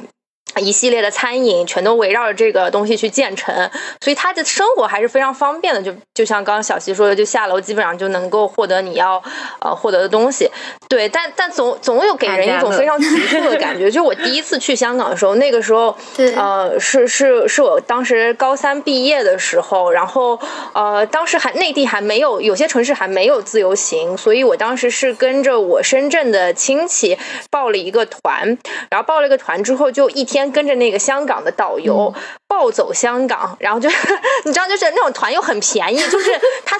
[0.57, 3.69] 一系列的餐饮全都围绕着这个东西去建成，
[4.01, 5.81] 所以他的生活还是非常方便的。
[5.81, 9.21] 就就像刚刚小溪说的，就下楼基本上就能够获得你要
[9.59, 10.49] 呃获得的东西。
[10.87, 13.89] 对，但但总总有给人一种非常 局促的感觉。
[13.89, 15.97] 就我第一次去香港的时候，那个时候
[16.37, 20.39] 呃是是是我当时高三毕业的时候，然后
[20.73, 27.17] 呃当时还内地还没有有些城市还没有自由行，所以我当时是跟着我深圳的亲戚
[27.49, 28.55] 报了一个团，
[28.91, 30.42] 然后报了一个团之后就一天。
[30.51, 32.13] 跟着那个香港的导游
[32.47, 33.89] 暴走香港，然后就
[34.45, 36.31] 你知道，就是那种团又很便宜， 就是
[36.65, 36.77] 他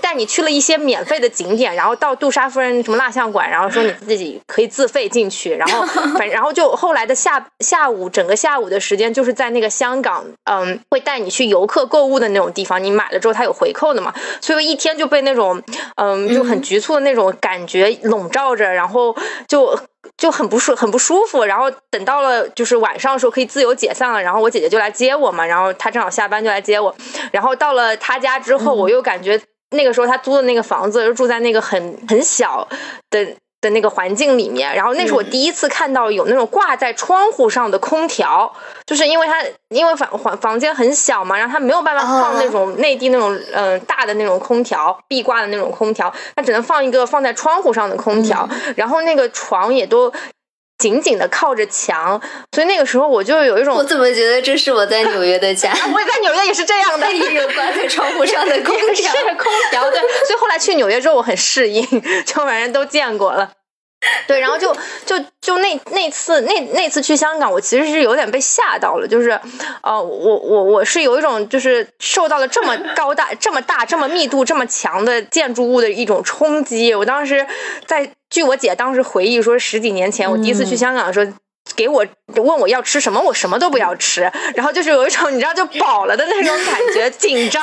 [0.00, 5.82] 带你去了一些免费的景点，然后到杜莎夫人什么蜡像馆，然后说你自己可以自费进去，然后
[6.18, 15.62] 反然后就后来的下下午整个下午的时间就是在那个香港，嗯，会带你去游客购物的那种地方，你买了之后他有回扣的嘛，所以一天就被那种
[15.96, 19.78] 嗯就很局促的那种感觉笼罩着，然后就。
[20.16, 26.94] 就很不舒很不舒服，然后等到了就是晚上的时候可以自由解散了，然后我姐姐就来接我嘛，然后她正好下班就来接我，
[27.32, 32.68] 然后到了她家之后，我又感觉那个时候她租的那个房子就住在那个很很小
[33.10, 33.34] 的。
[33.62, 38.52] 的那个环境里面，然后那是我第一次看到有那种挂在窗户上的空调，
[38.84, 48.46] 就是因为它因为房房房间很小嘛，然后它没有办法放那种内地那种嗯大的那种空调，壁挂的那种空调，它只能放一个放在窗户上的空调，
[48.76, 50.12] 然后那个床也都
[50.82, 55.70] 紧紧的靠着墙，所以那个时候我就有一种，我怎么觉得这是我在纽约的家？
[55.94, 61.86] 我也在纽约也是这样的， 也有挂在窗户上的空调， 空调对，所以后来去纽约之后我很适应，
[62.26, 63.48] 就反正都见过了。
[64.26, 64.74] 对，然后就
[65.06, 69.30] 就就那那次那那次去香港，我其实是有点被吓到了，就是，
[69.82, 76.94] 呃，我我我是有一种就是受到了这么高大、这么大、这么密度、这么强的建筑物的一种冲击。
[76.94, 77.46] 我当时
[77.86, 81.32] 在据我姐当时回忆说，十几年前我第一次去香港的时候。
[81.74, 82.04] 给我
[82.34, 87.62] 问我要吃什么，我什么都不要吃，然后就是有一种你知道就饱了的那种感觉， 紧张，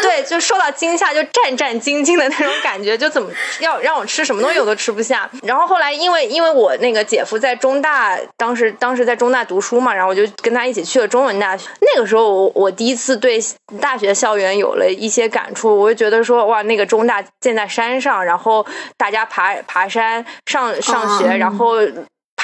[0.00, 3.30] 对，就受到惊吓，就战战兢兢的那种感觉，就怎么
[3.60, 5.28] 要让我吃什么东西我都吃不下。
[5.42, 11.68] 然后后来因为因为我那个姐夫在中大，当时当时在中大读书嘛，然后我就跟他一起去了中文大学。
[11.80, 13.38] 那个时候我我第一次对
[13.80, 18.64] 大学校园有了一些感触，我就觉得说哇，那个中大建在山上，然后
[18.96, 21.76] 大家爬爬山上上学，然后。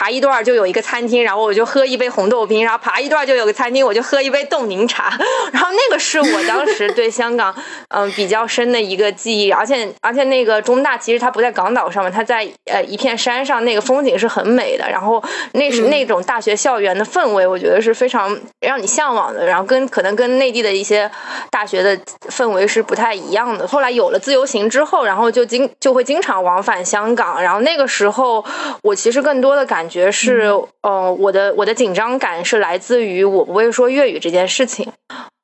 [0.00, 5.12] 爬一段就有一个餐厅，然后我就喝一杯红豆冰， 然后爬一段就有个餐厅，我就喝一杯冻柠茶，
[5.52, 7.54] 然后那个是我当时对香港
[7.88, 15.22] 嗯比较深的一个记忆，而且而且那个中大其实它不在港岛上面，它在呃一片山上，那个风景是很美的，然后
[15.52, 21.10] 那是那种大学校园的氛围，我觉得是非常让你向往的，然后跟可能跟内地的一些
[21.50, 21.94] 大学的
[22.30, 23.68] 氛围是不太一样的。
[23.68, 28.42] 后来有了自由行之后，然后就经就会经常往返香港，然后那个时候
[28.82, 29.89] 我其实更多的感。
[29.90, 34.90] 觉是，呃，我的我的紧张感是来自于我不会说粤语这件事情。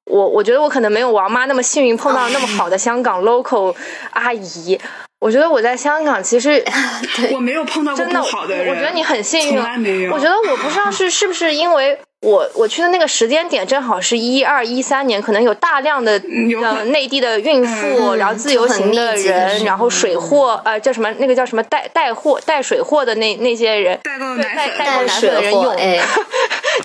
[0.09, 3.75] 我我觉得我可能没有王妈那么幸运碰到那么好的香港 local
[4.11, 4.81] 阿姨。
[5.19, 6.65] 我觉得我在香港其实
[7.35, 8.69] 我没有碰到过不好的人。
[8.69, 10.13] 我觉得你很幸运，从来没有。
[10.13, 11.99] 我觉得我不知道是是不是因为。
[12.23, 16.21] 我我去的那个时间点正好是一二一三年，可能有大量的
[16.63, 25.77] 呃内地的孕妇，然后自由行的人，然后水货呃叫什么那个叫什么带带货带水货的那那些人，带购奶粉带奶粉的人涌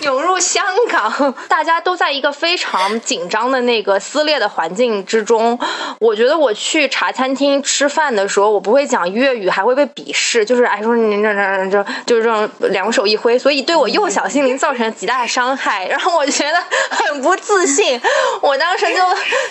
[0.02, 5.58] 涌入香港，大家都在一个非常紧张的那个撕裂的环境之中。
[5.98, 15.21] 我觉得我去茶餐厅吃饭的时候，我不会讲粤语，还会被鄙视，就是哎说你这这这就是这种两手一挥，所以对我幼小心灵造成了极大。
[15.26, 18.00] 伤害，然后我觉得很不自信。
[18.40, 19.00] 我当时就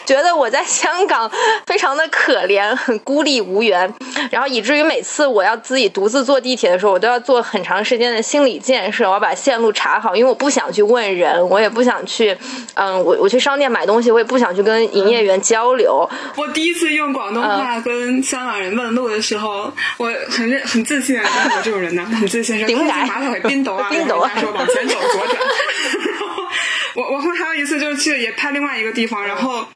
[0.06, 1.30] 觉得我在香港
[1.66, 3.92] 非常的可怜，很孤立无援，
[4.32, 12.38] 然后以至于每次我要自己独自坐地铁的时候，我都要做很长时间的心理建设，我要把线路查好，因为我不想去问人，我也不想去，
[12.76, 16.10] 嗯，我我去商店买东西，我也不想去跟营业员交流。
[16.36, 25.38] 我第一次用广东话跟香港人问路的时候，我很认很自信啊，我这种人呢，很自信说：“顶马桶冰斗啊， 冰斗啊，说往前走，左转。”
[26.96, 29.68] 我我后面还有一次就是去也拍另外一个地方，然后。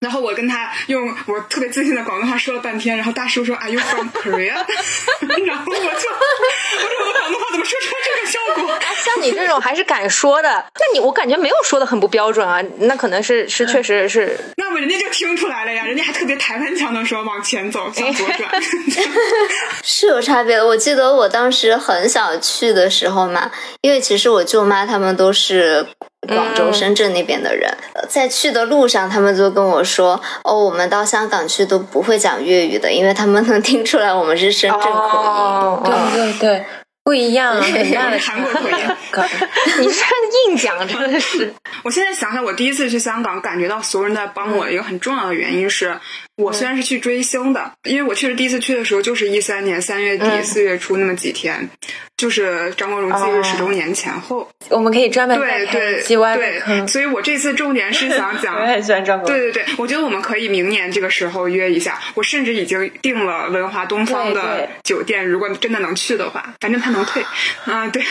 [0.00, 4.54] 然后我跟他用我特别自信的广东话说了半天，然后大叔说 Are you from Korea？
[5.44, 8.78] 然后我就我说我广东话怎么说出来这个效果？
[9.04, 14.38] 像你这种还是敢说的，那你我感觉没有说的很不标准啊，那可能是是确实是。
[14.56, 18.50] 那么人家就听出来了呀，人家还特别台湾腔的说往前走，向左转
[19.84, 20.66] 是有差别的。
[20.66, 23.50] 我记得我当时很小去的时候嘛，
[23.82, 25.86] 因为其实我舅妈他们都是。
[26.28, 27.72] 广州、深圳那边的人，
[28.08, 36.64] 在去的路上，他们就跟我说：“哦，我们到香港去都不会讲粤语的，因为他们能听出来我们是深圳口音。”对对对。
[37.02, 38.76] 不一样， 很大的韩国口音。
[39.80, 41.52] 你这硬讲，真的是。
[41.82, 45.98] 我现在想想，我第一次去香港，感觉到所有人在帮我，一个很重要的原因是
[46.40, 51.70] 我虽然是去追星的，因为我确实第一次去的时候就是一三年三月底四月初那么几天，
[52.16, 54.48] 就是张国荣忌日十周年前后。
[54.68, 59.38] 我们可以专门对对对，所以我这次重点是想讲， 我很喜欢张国荣。
[59.38, 61.98] 对对对，我觉得我们可以明年这个时候约一下。
[62.14, 66.90] 我甚至已经订了文华东方的酒店，如果真的能去的话，反正他。
[66.90, 67.24] 能退
[67.66, 67.86] 啊？
[67.86, 68.02] 对，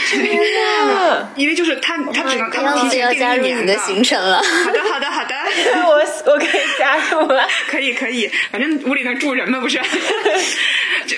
[1.35, 4.37] 因为就是他，他只能他能提前订一年的行程了。
[4.63, 5.35] 好的，好的，好的，
[5.85, 8.18] 我我可以加入了，可以，可以，
[8.51, 9.79] 反正屋里能住人嘛，不是？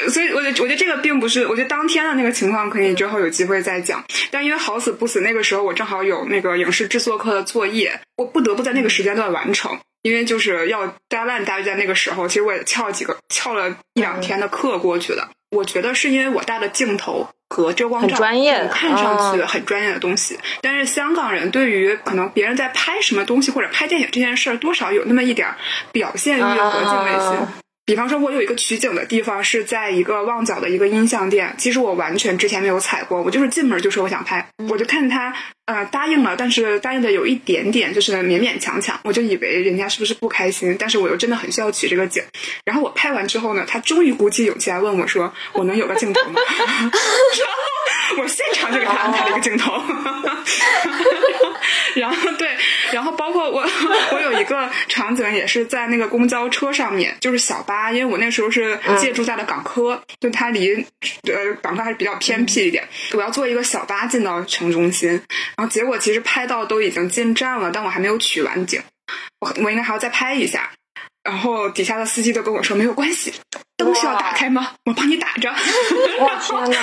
[0.09, 4.03] 所以，我觉我觉得这个并不是，我觉得当天的那个情况可以之后有机会再讲。
[4.29, 9.79] 但因为好死不死，那个时候我正好有那个影视制作课的作业，我不得不在那个时间段完成。
[10.01, 15.29] 因为就是要 deadline 大约在那个时候，其实我也翘几个翘了一两天的课过去了。
[15.51, 17.27] 我觉得是因为我带的镜头。
[17.53, 25.49] 和遮光罩，专业看上去很专业的东西，但是香港人对于可能别人在拍什么东西或者拍电影这件事儿，多少有那么一点
[25.91, 27.47] 表现欲和敬畏心。
[27.83, 35.33] 比方说，我有一个取景的地方是在一个旺角的一个音像店，其实我完全之前没有踩过，我就是进门就说我想拍，我就看他
[35.65, 42.23] 呃答应了，但是答应的有一点点就是勉勉强强，我就以为人家是不是不开心，但是我又真的很需要取这个景，
[42.63, 46.39] 然后我拍完之后呢，他终于鼓起勇气来问我说，我能有个镜头吗？
[46.47, 49.73] 然后我现场就给他安排了一个镜头，
[51.95, 52.50] 然后对，
[52.91, 53.65] 然后包括我
[54.11, 57.91] 我有一个场景也是在那个公交车上面，就是小巴。
[57.91, 60.73] 因为我那时候是借住在了港科，就它离
[61.23, 62.87] 呃港科还是比较偏僻一点。
[63.13, 65.09] 我要坐一个小巴进到城中心，
[65.57, 68.81] 然后结果其实拍到都已经进站了，但我还没有取完景，
[69.39, 70.71] 我我应该还要再拍一下。
[71.23, 73.31] 然后底下的司机都跟我说没有关系，
[73.83, 74.71] 灯需要打开吗？
[74.85, 75.49] 我帮你打着。
[76.19, 76.77] 我天哪！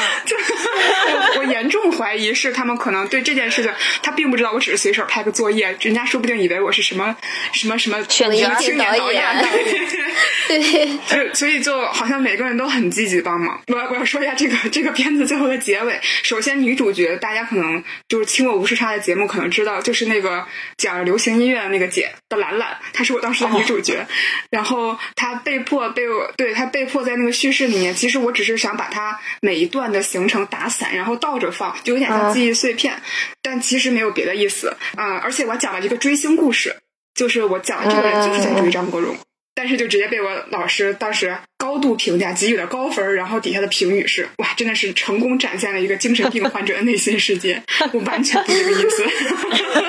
[1.38, 3.72] 我严重怀疑是他们可能对这件事情，
[4.02, 7.16] 他并不知道我只是随手拍个作业，人家说不定以为我是什么
[7.52, 9.24] 什么什么选角青年导演。
[10.48, 13.60] 对，就所以就好像每个人都很积极帮忙。
[13.66, 16.00] 我我要说一下这个这个片子最后的结尾。
[16.22, 20.46] 首先，女主角大家可能就是听过无时差的节目，可能知道就是那个
[20.76, 24.06] 讲流行音乐的那个姐的兰兰，她是我当时的女主角。
[24.50, 33.00] 然后她被迫被我对她被迫在那个叙事里面，其实我只是想把它每一段的行程打散，然后倒着放，就有点像记忆碎片。
[33.42, 35.18] 但其实没有别的意思啊！
[35.18, 36.76] 而且我讲了一个追星故事，
[37.14, 39.16] 就是我讲的这个人就是在追张国荣。
[39.54, 47.60] 但是就直接被我老师当时高度评价，给予了高分然后底下的评语是：哇，真的是成功展现了一个精神病患者的内心世界。
[47.92, 49.02] 我完全不这个意思，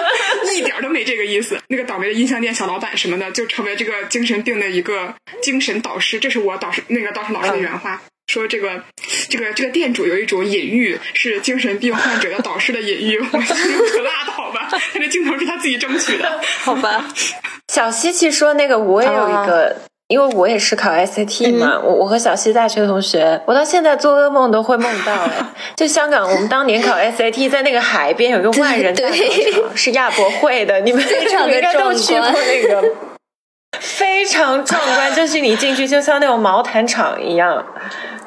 [0.53, 1.57] 一点都没这个意思。
[1.67, 6.19] 那个倒霉的音像店小老板什么的，就成为这个精神病的一个精神导师。
[6.19, 8.83] 这是我导师那个导师老师的原话，说这个
[9.29, 13.19] 这个这个店主有一种隐喻，是精神病患者的导师的隐喻。
[13.19, 13.55] 我说
[13.91, 17.13] 可拉倒吧，他这镜头是他自己争取的，好吧。
[17.67, 25.45] 小西西说那个我也有一个，因为我也是考 SAT 嘛，我我和小西大学同学，我到现在做噩梦都会梦到哎，
[25.77, 30.99] 就香港我们当年考 SAT 在那个海边有一个万人大广场，是亚博会的，你们
[31.47, 32.83] 应该都去过那个，
[33.79, 37.63] 非常壮观，就是你进去就像那种毛毯厂一样。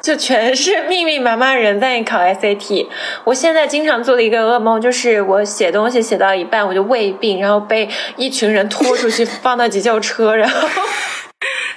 [0.01, 2.87] 就全是密密麻麻人在考 SAT。
[3.23, 10.67] 我现在经常做的一个噩梦就是，我写东西写到一半，我就胃病，然后被一群人拖出去放到急救车，然后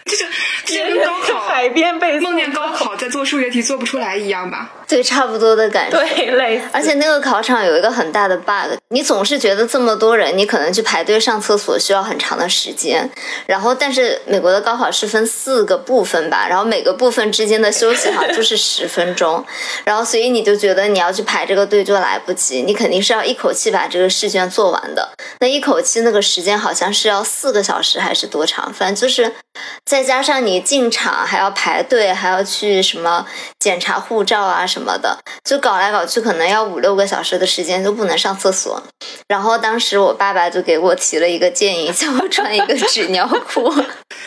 [0.07, 0.25] 就是
[0.95, 4.71] 跟高考海边被梦见高考在做数学题做不出来一样吧？
[4.89, 5.99] 对，差不多的感觉。
[5.99, 6.65] 对，类似。
[6.73, 13.11] 而且那个考场有一个很大的 bug，你总是觉得这么多人，你可能去排队上厕所需要很长的时间。
[13.47, 19.45] 然后，但是美国的高考是分四个部分吧，然后每个部分之间的休息好像就是十分钟。
[19.85, 25.11] 然后，所以你就觉得你要去排这个队就来不及，你肯定是要一口气把这个试卷做完的。
[25.41, 28.73] 那一口气那个时间好像是要四个小时还是多长？
[28.73, 29.33] 反正就是
[29.85, 33.27] 再加上你进场还要排队，还要去什么
[33.59, 35.59] 检查护照啊什什么的，就。
[35.59, 38.81] 搞来搞去，可能要五六个小时的时间都不能上厕所。
[39.27, 43.73] 然后当时我爸爸就给我提了一个建议，叫我穿一个纸尿裤。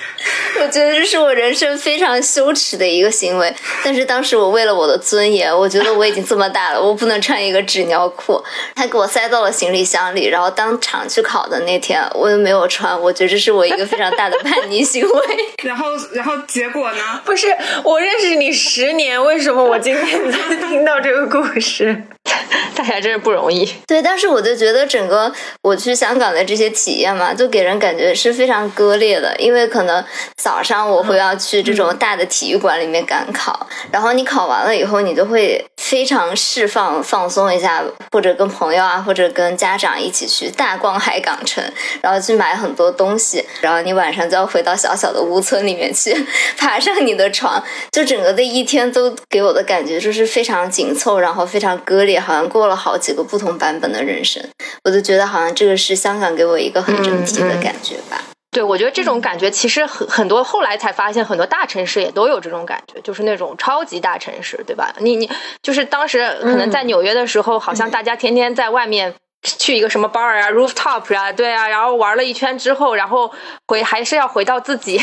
[0.61, 3.53] 我觉得这是我人生非常羞耻的一个行为。
[3.83, 8.43] 但是当时我为了我的尊严，我觉得我已经这么大了，我不能穿一个纸尿裤。
[8.75, 12.99] 他给我塞到了行李箱里，然后当场去考的那天，我又没有穿。
[12.99, 15.23] 我觉得这是我一个非常大的叛逆行为。
[15.63, 17.21] 然后，然后结果呢？
[17.23, 17.47] 不是
[17.83, 21.29] 我认识你十年，为什么我今天才听到这个？
[21.29, 22.03] 故事，
[22.75, 23.65] 大家真是不容易。
[23.87, 25.31] 对，但是我就觉得整个
[25.61, 29.35] 我去香港的这些体验嘛，就给人感觉是非常割裂的。
[29.37, 30.03] 因为可能
[30.35, 41.63] 早上我会要去这种大的体育馆里面赶考，然后你考完了以后，你就会非常释放、放松一下，或者跟朋友啊，或者跟家长一起去大逛海港城，
[42.01, 46.15] 然后去买很多东西，然后你晚上就要回到小小的屋村里面去，
[46.57, 47.61] 爬上你的床，
[47.91, 51.19] 就整个的一天都给我的感觉就是非常紧凑。
[51.19, 54.39] 然后非常割裂，好像过了好几个不同版本的人生，
[54.83, 58.21] 我就觉得好像这个是香港给我一个很整体的感觉吧。
[58.51, 64.93] 对，我觉得这种感觉其实很很多，后来才发现很多大城市也都有这种感觉，就是那种超级大城市，对吧？
[64.99, 65.27] 你你
[65.63, 73.33] 就是当时可能在纽约的时候，好像大家天天在外面去一个什么 bar 啊、rooftop 啊，对啊，然后玩了一圈之后，然后
[73.65, 75.01] 回还是要回到自己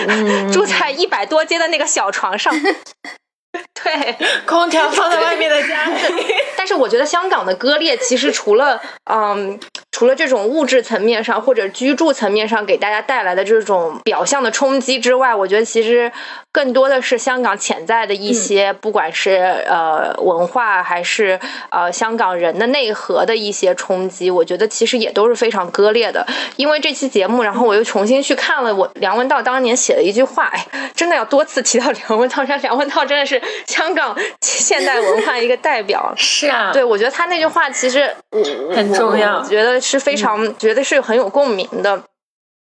[0.52, 2.52] 住在一百多间的那个小床上。
[3.82, 6.26] 对， 空调放在外面的家里。
[6.56, 9.58] 但是我觉得香港的割裂，其实除了嗯，
[9.96, 16.12] 除了这种物质层面上或者居住层面上给大家带来的这种表象的冲击之外，我觉得其实
[16.52, 19.36] 更多的是香港潜在的一些，不管是
[19.66, 21.40] 呃文化还是
[21.70, 26.26] 呃香港人的内核的一些冲击，我觉得其实也都是非常割裂的。
[26.56, 33.40] 因为这期节目，然后我又重新去看了我梁文道当年写的一句话，哎，真的要多次提到梁文道，像 梁文道真的是。
[33.66, 38.10] 香港现代文化一个代表 是啊，对我觉得他那句话其实
[38.74, 42.02] 很重要，我觉得是非常觉得是很有共鸣的。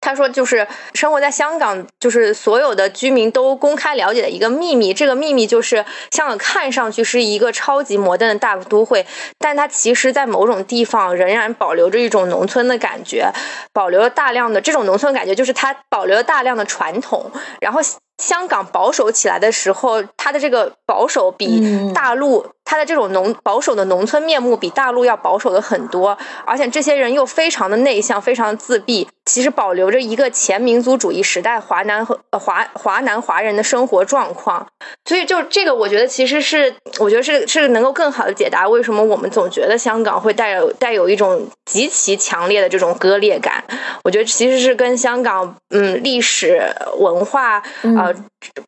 [0.01, 4.93] 他说，就是生活在香港，就是所有的居民都公开了解的一个秘密。
[4.93, 9.03] 这个秘密就是，香港看上去是一个超级摩登的大都会，
[9.39, 13.31] 但它其实，在某种地方仍然保留着一种农村的感觉，
[13.73, 17.31] 保留了大量的这种农村感觉，就是它保留了大量的传统。
[17.59, 17.81] 然后，
[18.17, 34.65] 香港保守起来的时候，它的这个保守比大陆它的这种农保守的农村面目比大陆要保守的很多，而且这些人又非常的内向，非常自闭，其实保留着一个前民族主义时代华南和华华南华人的生活状况。
[35.05, 43.63] 所以就这个，我觉得其实是，我觉得是是能够更好的解答为什么我们总觉得香港会带有带有一种极其强烈的这种割裂感。
[44.03, 46.63] 我觉得其实是跟香港嗯历史
[46.97, 47.61] 文化
[48.05, 48.13] 呃，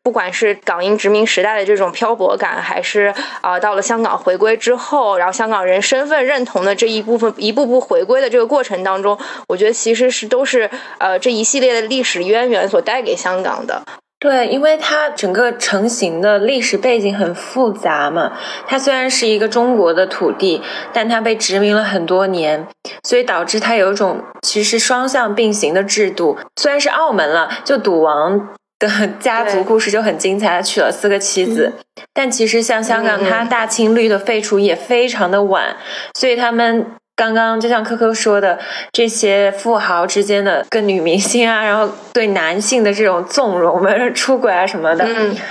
[0.02, 9.18] 不管是港英殖民时代的这种漂泊感，还是啊到了香港回归之后，然后香港人身份认同的这一部分一步步回归的这个过程当中，
[9.48, 13.84] 我觉得其实是都是呃这一系列的历史渊源所带给香港的。
[14.20, 18.34] 对，因为它整个成型的历史背景很复杂嘛。
[18.66, 20.60] 它虽然是一个中国的土地，
[20.92, 22.68] 但它被殖民了很多年，
[23.04, 26.36] 所以导致它有一种其实双向并行的制度。
[26.56, 31.74] 虽然是澳门了，就赌王的家族故事就很精彩，他娶了四个妻子。
[32.14, 35.76] 但其实像香港，它大清律的废除也非常的晚，
[36.14, 36.86] 所以他们。
[37.18, 38.60] 刚刚就像科科说的，
[38.92, 45.04] 这些富豪之间的跟女明星啊，然后对男性的这种纵容嘛、出轨啊什么的，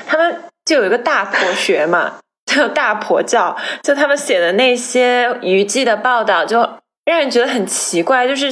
[0.06, 6.60] 他们就有一个大婆学嘛，就大婆教，就他们写的那些娱记的报道，就
[7.04, 8.48] 让人觉得很奇怪，就是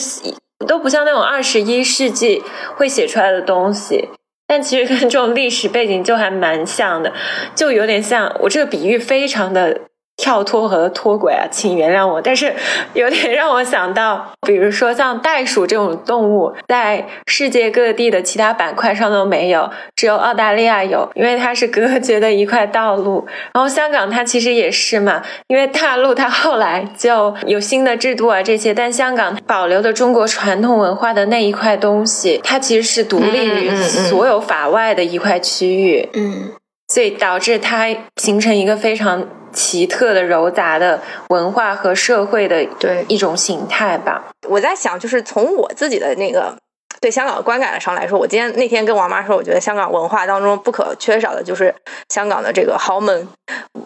[0.67, 2.43] 都不像那种二十一世纪
[2.75, 4.09] 会写出来的东西，
[4.47, 7.13] 但其实跟这种历史背景就还蛮像的，
[7.55, 9.81] 就有点像我这个比喻非常的。
[10.17, 12.55] 跳脱和脱轨啊，请原谅我，但是
[12.95, 23.27] 有点让我想到，比如说像袋鼠这种动物，在世界各地的其他板块上都没有，只有澳大利亚有，因为它是隔绝的一块道路。
[23.53, 36.53] 然后香港它其实也是嘛，因为大陆它后来就有新的制度啊这些，但香港保留的中国传统文化的那一块东西，它其实是独立于所有法外的一块区域，嗯，
[36.87, 39.27] 所以导致它形成一个非常。
[39.55, 44.23] 奇特的糅杂的文化和社会的对一种形态吧。
[44.49, 46.55] 我在想，就是从我自己的那个
[47.01, 51.75] 对香港的观感上来说，我今天那天跟王妈说，我觉得香港文化当中不可缺少的就是
[52.09, 53.27] 香港的这个豪门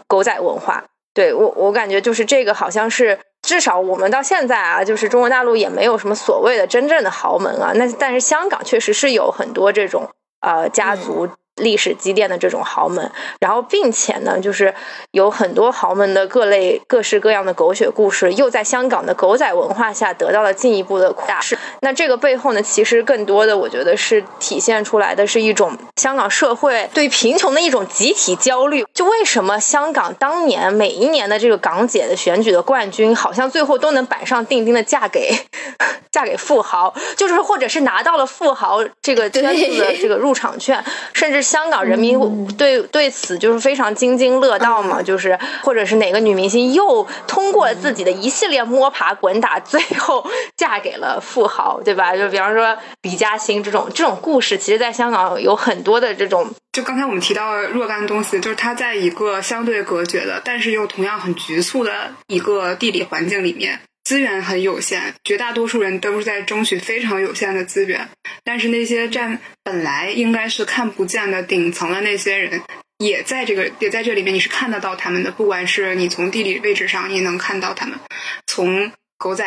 [0.08, 0.82] 狗仔文化。
[1.14, 7.72] 对我，我感觉就是这个好像是至少我们到现在啊，就是中国大陆也没有什么所谓的真正的豪门啊。
[7.74, 10.08] 那但是香港确实是有很多这种
[10.40, 11.28] 呃家族。
[11.58, 14.72] 历史积淀的这种豪门，然后并且呢，就是
[15.10, 21.40] 有很多豪门的各类各式各样的狗血故事，又在香港的狗仔文化下得到了进一步的扩大。
[21.80, 28.84] 那这个背后呢，其实更多的我觉得是体现出来的是一种香港社会对贫穷的一种集体焦虑。
[28.92, 35.36] 就为什么香港当年每一年的这个港姐的选举的冠军，好像最后都能板上钉钉的嫁给
[36.12, 41.47] 嫁给富豪，就是或者是拿到了富豪这个圈子的这个入场券，甚至。
[41.48, 50.28] 香港人民对对此就是非常津津乐道嘛，就是或者是哪个女明星又通过了自己的一系列摸爬滚打，最后
[50.58, 52.14] 嫁给了富豪，对吧？
[52.14, 56.50] 就比方说李嘉欣这种这种故事，其实在香港有很多的这种。
[56.70, 63.80] 就刚才我们提到若干东西，就是它在一个相对隔绝的，但是又同样很局促的一个地理环境里面。
[64.04, 68.08] 资源很有限，绝大多数人都是在争取非常有限的资源。
[68.48, 72.62] 但是那些站本来应该是看不见的顶层的那些人，
[72.96, 75.30] 也在这个也在这里面，你是看得到他们的。
[75.30, 77.98] 不管是你从地理位置上，你能看到他们；
[78.46, 79.44] 从狗仔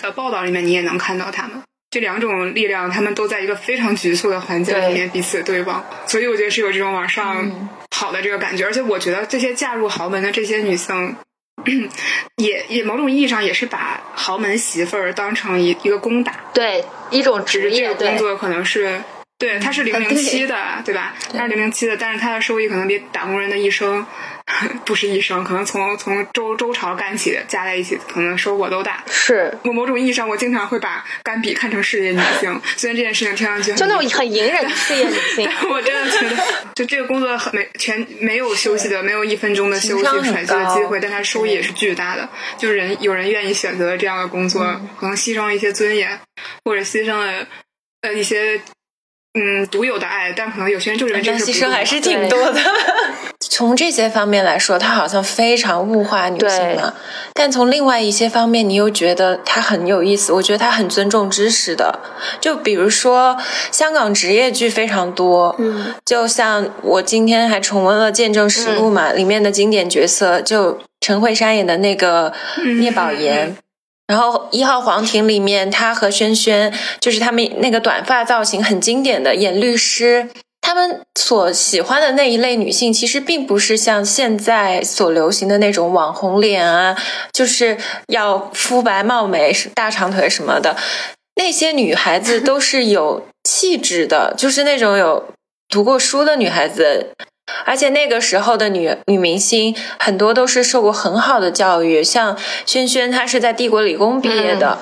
[0.00, 1.60] 的报道里面，你也能看到他们。
[1.90, 8.64] 这两种力量，他们都在一个非常局促的环境里面彼此对望，所以我觉得是有这种往上跑的这个感觉。
[8.64, 11.16] 而且我觉得这些嫁入豪门的这些女性。
[12.36, 19.00] 也也某种意义上也是把豪门媳妇儿当成一一个攻打，对一种职业工作可能是
[19.38, 21.14] 对，他是零零七的，对吧？
[21.32, 24.06] 他是零零七的，但是他的收益可能比打工人的一生。
[24.84, 29.02] 不是一生，可能从从周周朝干起，加在一起，可能收获都大。
[29.08, 35.48] 是我某种意义上，我经常会把甘比看成事业女性，虽然这件事情听上去就那种很隐忍的事业女 性。
[35.70, 36.36] 我真的觉得，
[36.74, 42.28] 就这个工作很没全没有休息的，没有一分钟的休息喘息的机会，但它收益也是巨大的。
[42.58, 44.62] 就是人有人愿意选择这样的工作，
[45.00, 46.20] 可能牺牲了一些尊严，
[46.64, 47.46] 或者牺牲了
[48.02, 48.60] 呃一些。
[49.34, 52.60] 嗯，独有的爱，但可能有些人就认为这是牺牲还是挺多的。
[53.40, 56.94] 从这些方面来说，他好像非常物化女性了。
[57.32, 60.32] 但从另外一些方面，你又觉得他很有意思。
[60.32, 62.00] 我觉得他很尊重知识的。
[62.40, 63.36] 就比如说，
[63.70, 65.54] 香港职业剧非常多。
[65.58, 72.32] 嗯，就像我今天还重温了《见证实录》嘛，里面的经典角色，就陈慧珊演的那个
[72.78, 73.56] 聂宝言。
[74.06, 80.28] 然后一号皇庭里面，他和轩轩就是他们那个短发造型很经典的演律师，
[80.60, 86.96] 他们所喜欢的那一类女性，其实并不是像现在所流行的那种网红脸啊，
[87.32, 87.78] 就是
[88.08, 90.76] 要肤白貌美、大长腿什么的。
[91.36, 95.24] 那些女孩子都是有气质的，就是那种有
[95.68, 97.08] 读过书的女孩子。
[97.64, 102.36] 而且那个时候的女女明星很多都是受过很好的教育，像
[102.66, 104.78] 萱萱，她是在帝国理工毕业的。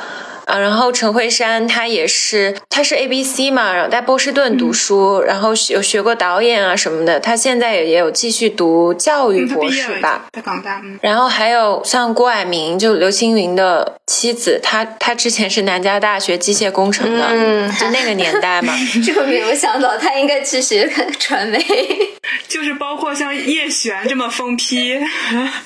[0.47, 7.21] 啊，然后陈慧珊她也是，她是 A B C 嘛，然后在波士顿读书，然后有学过导演啊什么的。
[7.21, 10.83] 她现在也也有继续读教育博士吧，在港大。
[11.01, 18.75] 然后还有像郭蔼明，就刘青云的妻子，她她之前是南加大学机械工程的，嗯，就那个年代嘛。
[19.05, 21.59] 这个没有想到，她应该去学传媒。
[22.49, 24.99] 就是包括像叶璇这么疯批，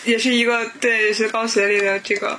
[0.04, 2.38] 也是一个对，学高学历的这个。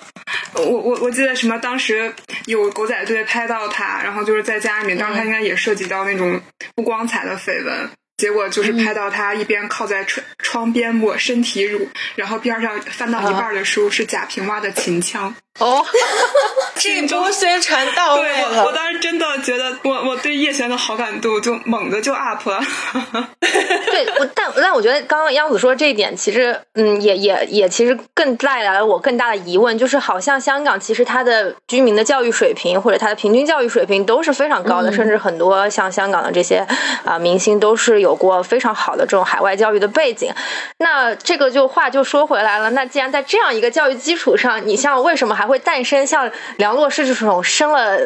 [0.54, 2.14] 我我我记得什么当时。
[2.46, 6.42] 有狗仔队拍到他，然后就是在家里面，当时他应该也涉及到那种
[6.76, 7.90] 不光彩的绯闻。
[8.18, 15.36] 结果就是拍到他一边靠在窗窗边抹身体乳，然后边上翻到一半的书是贾平凹的秦腔。
[15.60, 15.84] 哦，
[16.76, 18.64] 这波宣传到位了。
[18.66, 22.60] 我当时真的觉得，我我对叶璇的好感度就猛的就 up 了。
[23.42, 36.66] 对，我但但我觉得刚刚央子说这一点，其实嗯，也也也其实更带来了我更大的疑问，就是好像香港其实它的居民的教育水平或者它的平均教育水平都是非常高的，甚至很多像香港的这些
[37.04, 40.32] 啊明星都是有过非常好的这种海外教育的背景。
[40.78, 48.00] 那这个就话就说回来了，那既然在这样一个教育基础上，你像为什么还会诞生像梁洛施这种生了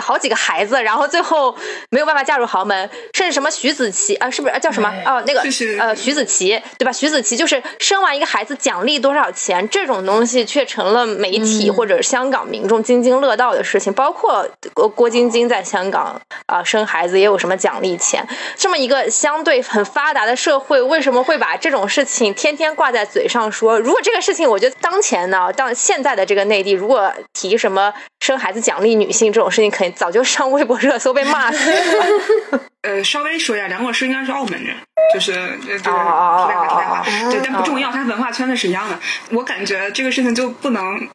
[0.00, 1.54] 好几个孩子，然后最后
[1.90, 5.22] 没有办法嫁入豪门，甚至什么徐子淇啊，是不是叫什么哦？
[5.26, 5.40] 那个
[5.78, 6.92] 呃，徐子淇对吧？
[6.92, 13.92] 徐子淇就是生完一个孩子奖励多少钱，这种东西却成了媒体或者香港民众津津乐道的事情。
[13.92, 18.26] 包括郭郭晶晶在香港啊生孩子也有什么奖励钱？
[18.56, 23.78] 这么一个相对很发达的社会，为什么会把这种事情天天挂在嘴上说？
[23.78, 29.89] 如果这个事情，我觉得当前呢，当现在的这个内地，如果提什么生孩子奖励女性这种事情，肯定。
[29.90, 32.60] 早就上微博热搜被骂死了。
[32.82, 34.74] 呃，稍微说一下，梁老师应该是澳门人，
[35.12, 35.32] 就是
[35.66, 38.98] 就是题外话，题外话，对，但不重要，他文化圈子是一样的。
[39.32, 41.06] 我感觉这个事情就不能，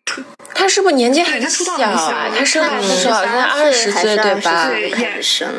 [0.53, 2.30] 他是不是年纪很小啊？
[2.38, 4.69] 他生孩子时候好像二十岁对吧？
[4.69, 4.91] 对，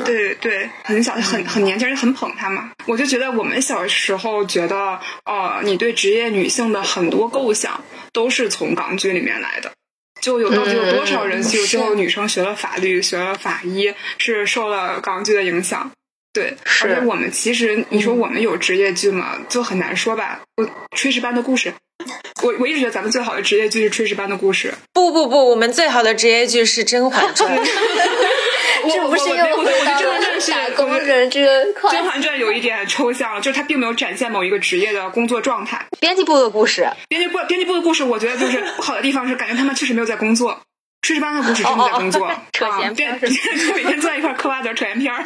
[0.04, 2.70] 对对，很小，很很年轻，人很捧他嘛。
[2.86, 9.72] 我就觉得我们小时候觉得，哦，你对职业女性的很多构想都是从港剧里面来的。
[10.20, 15.90] 就有到底有多少人就最后女生学了法律，学了法医，是受了港剧的影响？
[16.32, 19.38] 对，而且我们其实你说我们有职业剧吗？
[19.48, 20.42] 就很难说吧。
[20.56, 21.72] 我炊事班的故事，
[22.42, 24.74] 我我一直觉得咱们最好的职业剧是炊事班的故事。
[24.92, 27.56] 不不不，我们最好的职业剧是《甄嬛传》。
[28.89, 30.01] 这不是又回到
[30.49, 35.87] 打工人这个《甄嬛传》有一点抽象，就是它并没有展现某一个职业的工作状态。
[36.01, 40.61] 编辑部的故事，编辑部编辑部的故事，我觉得就是不好的地方是感觉他们确实没有在工作。
[41.03, 45.22] 炊事班的故事真的在工作，扯闲篇，每天坐在一块嗑瓜子扯闲篇儿。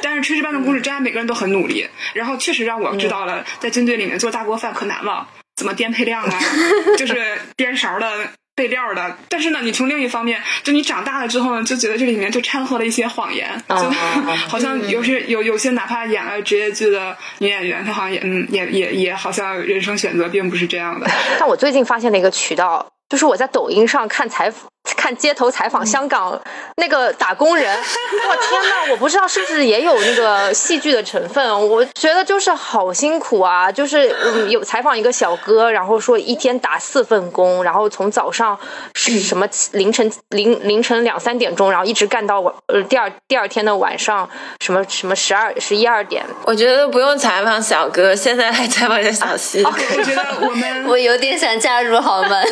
[0.00, 6.38] 但是炊事班的故事，真的每个人都很努力，然后确实让我知道了，在军队里面做大锅饭可难了，怎么颠配量啊，
[6.96, 8.30] 就是颠勺的。
[8.60, 13.74] 备料的，但是呢，你从另一方面，就你长大了之后呢，就觉得这里面就掺和了一些谎言，就
[14.48, 21.10] 好像有些有有些哪怕演了职业剧的女演员，她好像也嗯也也也好像人生选择并不是这样的。
[21.40, 24.68] 但我最近发现了一个渠道，就是我在抖音上看采访。
[25.00, 26.38] 看街头采访香港
[26.76, 27.74] 那个打工人，
[28.28, 31.68] 我天呐，我不知道是不是也有那个戏剧的成分。
[31.70, 38.58] 我觉得就是好辛苦啊，就是嗯，有采访一个小哥，然后说一天打四份工，然后从早上
[38.94, 44.28] 是什么凌晨凌凌晨两三点钟，然后一直干到晚呃第二第二天的晚上
[44.60, 46.22] 什么什么十二十一二点。
[46.44, 49.64] 我觉得不用采访小哥，现在还采访一下小西。
[49.64, 52.46] 我觉得我们 我有点想加入豪门。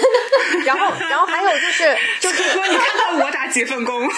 [0.64, 1.94] 然后然后还有就是。
[2.20, 4.08] 就是哥，你看看我打几份工？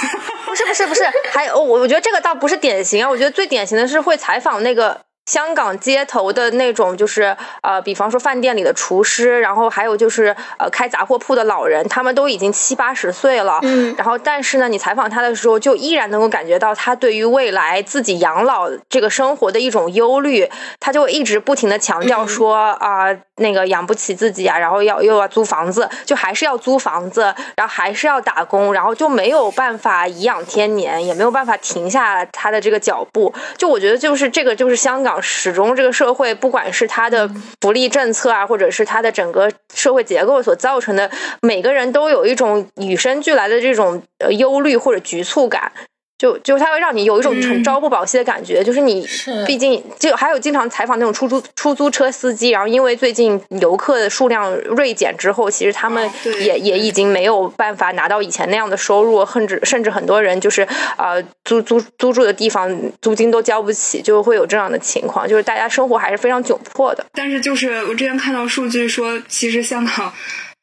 [0.47, 1.03] 不是不是不是，
[1.33, 5.01] 还有我我觉得这个倒不是典型啊，我觉得最典型的是会采访那个。
[5.26, 13.60] 香港街头的那种，就是呃，比方说饭店里的厨师，然后还有就是呃，开杂货铺的老人，他们都已经七八十岁了。
[13.62, 13.94] 嗯。
[13.96, 20.50] 然后，但是呢，你采访他的时候，就依然能够感觉到他对于未来自己养老这个生活的一种忧虑。
[20.80, 33.32] 他就一直不停的强调说啊，那个养不起自己啊，然后要又要租房子，就还是要租房子，然后还是要打工，然后就没有办法颐养天年，也没有办法停下他的这个脚步。
[33.56, 35.09] 就我觉得，就是这个，就是香港。
[35.18, 37.30] 始终，这个社会不管是它的
[37.62, 45.72] 福利政策啊，或者是它的整个社会结构所造成的，每个人都有一种与生俱来的这种呃忧虑或者局促感。
[46.20, 49.08] 就就它会让你有一种很朝不保夕的感觉，就是你
[49.46, 60.60] 毕竟就还有经常采访那种出租出租车司机，然后因为最近游客的数量锐减之后，其实他们也、也已经没有办法拿到以前那样的收入，甚至甚至很多人就是
[60.98, 67.06] 呃租租租住的地方租金都交不起，就会有这样的情况，就是大家生活还是非常窘迫的。
[67.14, 70.12] 但是就是我之前看到数据说，其实香港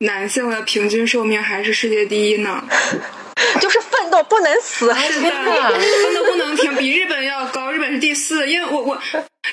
[0.02, 2.64] 男性的平均寿命还是世界第一呢。
[3.62, 8.50] 就是奋斗不能死，是的，奋斗不能停，比日本要高，日本是第四。
[8.50, 9.02] 因为我我，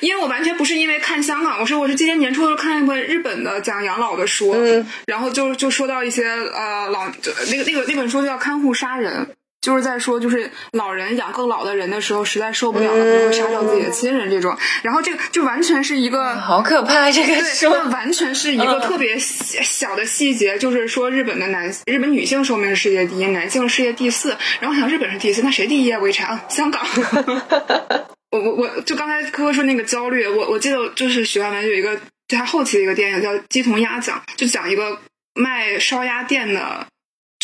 [0.01, 9.27] 因为我完全不是因为看香港，我是我是今年年初的时候看一本日本的讲养老的书，嗯然后就就说到一些呃老就那个那个那本书叫《看护杀人》。
[9.65, 14.55] 就是在说，就是老人养更老的人的时候，实在受不了了，可能会杀掉自己的亲人这种。
[14.83, 17.11] 然后这个就完全是一个好可怕！
[17.11, 24.37] 这个对，说它完全是一个特别小小的细节，就是说日本的男日本女性寿命是世界第一，男性世界第四。
[24.59, 25.99] 然后我想日本是第四，那谁第一啊？
[25.99, 26.85] 潍柴， 香港。
[28.29, 31.95] 我我我就刚才科科说那个焦虑，我我记得就是许冠文有一个
[32.27, 34.99] 就他后期的一个电影叫《鸡同鸭讲》，就讲一个
[35.33, 36.85] 卖烧鸭店的，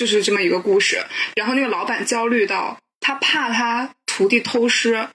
[0.01, 0.99] 就是这么一个故事。
[1.35, 5.07] 然后那个老板焦虑到他怕他徒弟偷师，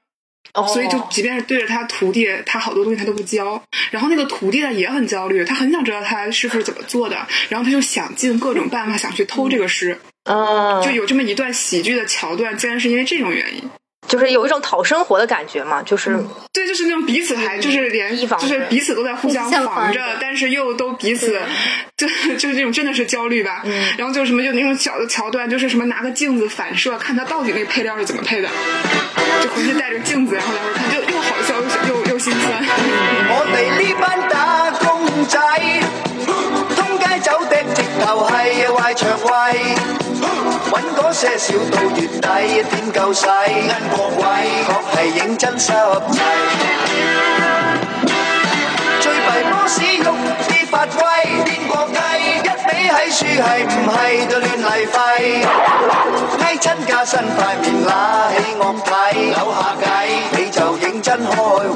[0.73, 3.61] 所以就哦即便是对着他徒弟，他好多东西他都不教。
[3.91, 13.69] 然后那个徒弟呢也很焦虑，他很想知道他师傅是怎么做的，然后他就想尽各种办法想去偷这个师，嗯，就有这么一段喜剧的桥段，竟然是因为这种原因。
[14.09, 16.17] 就是有一种讨生活的感觉嘛，就是
[16.53, 21.39] 对，就是那种彼此还就是连就是彼此都在互相防着防着，但是又都彼此
[21.97, 23.65] 就就是那种真的是焦虑吧。
[23.97, 28.49] 然后就什么就那种小的桥段，就是什么拿个镜子反射，看他到底那个配料是怎么配的，
[29.43, 31.55] 就回去带着镜子，然后来回看，就又好笑
[31.89, 32.65] 又又又心酸。
[33.29, 35.39] 我哋呢班打工仔，
[36.75, 39.75] 通街走的直頭係壞腸胃，
[40.73, 43.27] 揾嗰些少到月底點夠使？
[43.27, 44.25] 恩過鬼，
[44.67, 45.73] 確係認真濕
[46.11, 46.19] 滯。
[49.01, 50.17] 最弊波士用
[50.49, 50.99] 啲發威，
[51.45, 51.99] 變過雞，
[52.43, 54.97] 一味喺樹係唔係就亂嚟廢？
[56.41, 57.89] 挨親加身塊面揦
[58.35, 58.91] 起惡睇，
[59.27, 59.85] 扭下計
[60.33, 61.75] 你就認真開胃。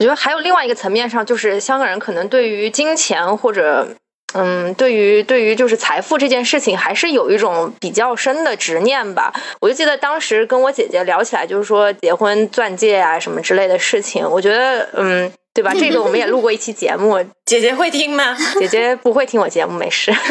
[0.00, 3.96] 我觉得还有另外一个层面上，就是香港人可能对于金钱或者
[4.34, 9.32] 嗯，对于对于就是财富这件事情，还是有一种比较深的执念吧。
[9.60, 15.72] 我就记得当时跟我姐姐聊起来，就是说结婚钻戒啊什么之类的事情，我觉得嗯，对吧？
[15.74, 18.36] 这个我们也录过一期节目， 姐姐会听吗？
[18.60, 20.12] 姐姐不会听我节目，没事。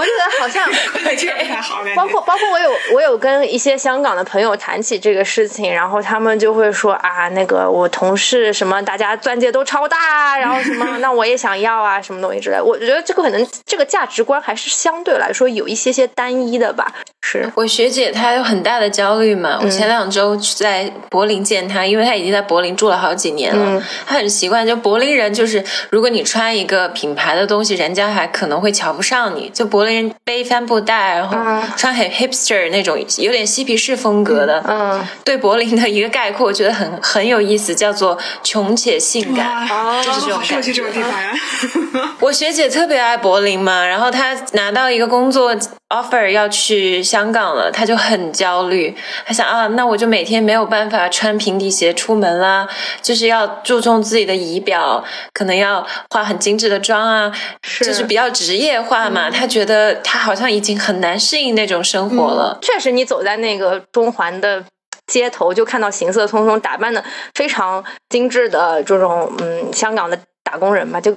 [0.00, 12.58] 我觉得好像这个不太好，包括包括我有我有跟一些香港的朋友谈起这个事情，然后他们就会说啊，那个我同事什么，大家钻戒都超大啊，然后什么，那我也想要啊，什么东西之类。
[12.60, 16.90] 我觉得这个可能这个价值观还是相对来说有一些些单一的吧。
[17.22, 19.60] 是，我学姐她有很大的焦虑嘛。
[19.62, 23.82] 我前两周去在柏林见她，因为她已经在柏林住了好几年了。
[24.06, 29.50] 她很习惯，就柏林人就是，如果你穿一个品牌的东西，人家还可能会瞧不上你。
[29.50, 31.36] 就柏林人背帆布袋，然后
[31.76, 34.62] 穿很 hipster 那种有点嬉皮士风格的。
[34.66, 39.66] 嗯，对柏林的一个概括，我觉得很很有意思，叫做穷且性感。
[39.68, 41.32] 哇，就是这种感觉这种地方呀。
[42.20, 45.54] 我学姐特别爱柏林嘛，然后她拿到一个工作
[45.88, 48.94] offer 要去香港了，她就很焦虑，
[49.26, 52.68] 她想啊，那我就每天没有办法穿平底鞋出门啦，
[53.02, 57.32] 就是要注重自己的仪表，可能要化很精致的妆啊，
[57.62, 59.30] 是就是比较职业化嘛。
[59.30, 59.69] 她觉得
[60.04, 62.58] 她好像已经很难适应那种生活了。
[62.62, 64.64] 确实，你走在那个中环的
[65.06, 67.04] 街头，就看到行色匆匆、打扮的
[67.34, 71.16] 非常精致的这种嗯香港的打工人吧，就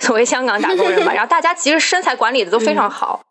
[0.00, 1.12] 所谓香港打工人吧。
[1.14, 3.22] 然后大家其实身材管理的都非常好。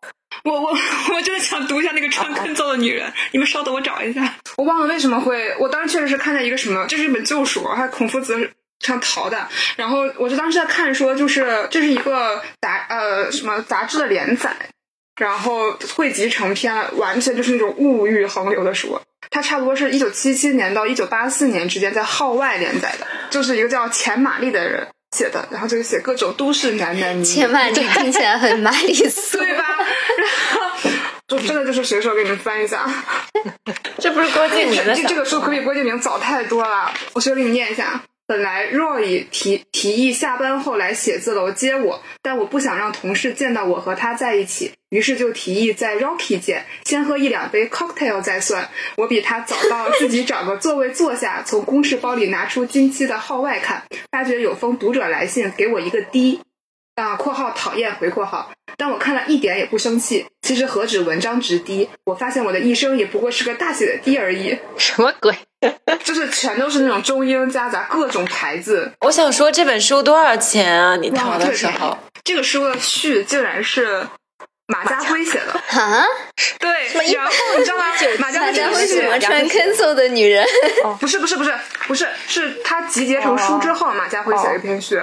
[0.44, 0.68] 我我
[1.14, 4.34] 我真的想读一下那个穿坑揍的女人， 你们稍等，我找一下。
[4.56, 8.50] 我忘了为什么会，我当时确实是看见一个什么，这是一本旧书，还孔夫子
[8.86, 9.48] 上淘的。
[9.76, 14.54] 然后我就当时在看说，就是这是一个杂呃什么杂志的连载，
[15.20, 19.00] 然后汇集成篇，完全就是那种物欲横流的书。
[19.28, 27.24] 它差不多是一九七七年到一九八四年之间在号外连载的，就是一个叫钱玛丽的人写的，然后就是写各种都市男男女女。
[27.24, 29.64] 千万丽听起来很玛丽苏， 对吧？
[30.16, 30.90] 然后
[31.26, 32.88] 就真的就是随手给你们翻一下。
[33.98, 38.00] 这不是郭敬明的 这这个书可比郭敬明早太多了，我随手给你念一下。
[38.28, 48.68] 本来 Roy 提提议下班后来写字楼接我，但我不想让同事见到我和他在一起，于是就提议在 Rocky 见，先喝一两杯 cocktail 再算。
[48.96, 56.40] 我比他早到，自己找个座位坐下，从公事包里拿出近期的号外看，发觉有封读者来信，给我一个 D。
[56.96, 60.24] 啊（括号讨厌回括号），但我看了一点也不生气。
[60.40, 64.56] 其实何止文章直低，我发现我的一生也不过是个大写的 D 而已。
[64.78, 65.36] 什么鬼？
[66.04, 68.92] 就是全都是那种中英夹杂各种牌子。
[69.00, 70.96] 我想说这本书多少钱啊？
[70.96, 71.96] 你淘哇，的时候，。
[72.24, 74.06] 这个书的序竟然是
[74.66, 76.04] 马家辉写的，啊，
[76.58, 76.70] 对，
[77.14, 77.84] 然后你知道吗？
[78.18, 80.44] 马家辉这家为什个写么穿 Kenzo 的女人？
[80.98, 81.54] 不是不是不是
[81.86, 85.00] 不是，是他集结成书之后，马家辉写了一篇序。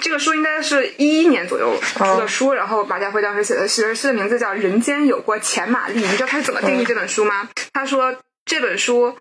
[0.00, 5.98] 这个书应该是一一年左右出的书，然后马家辉当时写的序，序的名字叫《人间有过钱玛丽》。
[6.06, 7.48] 你知道他是怎么定义这本书吗？
[7.72, 8.14] 他说
[8.46, 9.18] 这本书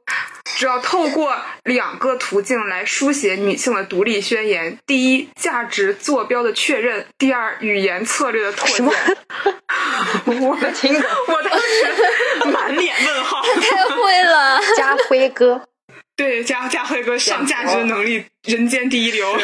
[0.58, 8.88] 主要透过两个途径来书写女性的独立宣言：第一，价值坐标的确认；第二，语言策略的拓展。
[10.28, 13.42] 我的听懂我当时 满脸问号。
[13.60, 15.68] 太会了，家辉哥。
[16.16, 19.36] 对，家家辉哥上价值能力人间第一流。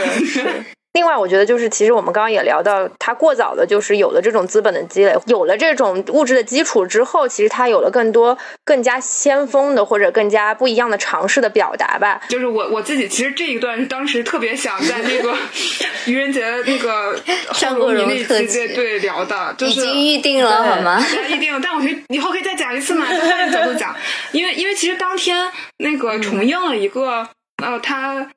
[0.93, 12.21] 另外，我觉得就是，其实我们刚刚也聊到，他过早的就是有了这种资本的积累，有了这种物质的基础之后，其实他有了更多、更加先锋的或者更加不一样的尝试的表达吧。
[12.27, 15.33] 就是我我自己，其实这一段当时特别想在那个
[16.07, 17.17] 愚人节那个
[17.55, 20.99] 张国荣后那特辑期对对聊的，就是已经预定了好吗？
[20.99, 23.95] 大家一定，但我觉得以后可以再讲一次嘛，就换个角度讲，
[24.33, 27.27] 因为因为其实当天那个重映了一个、
[27.63, 28.27] 呃，他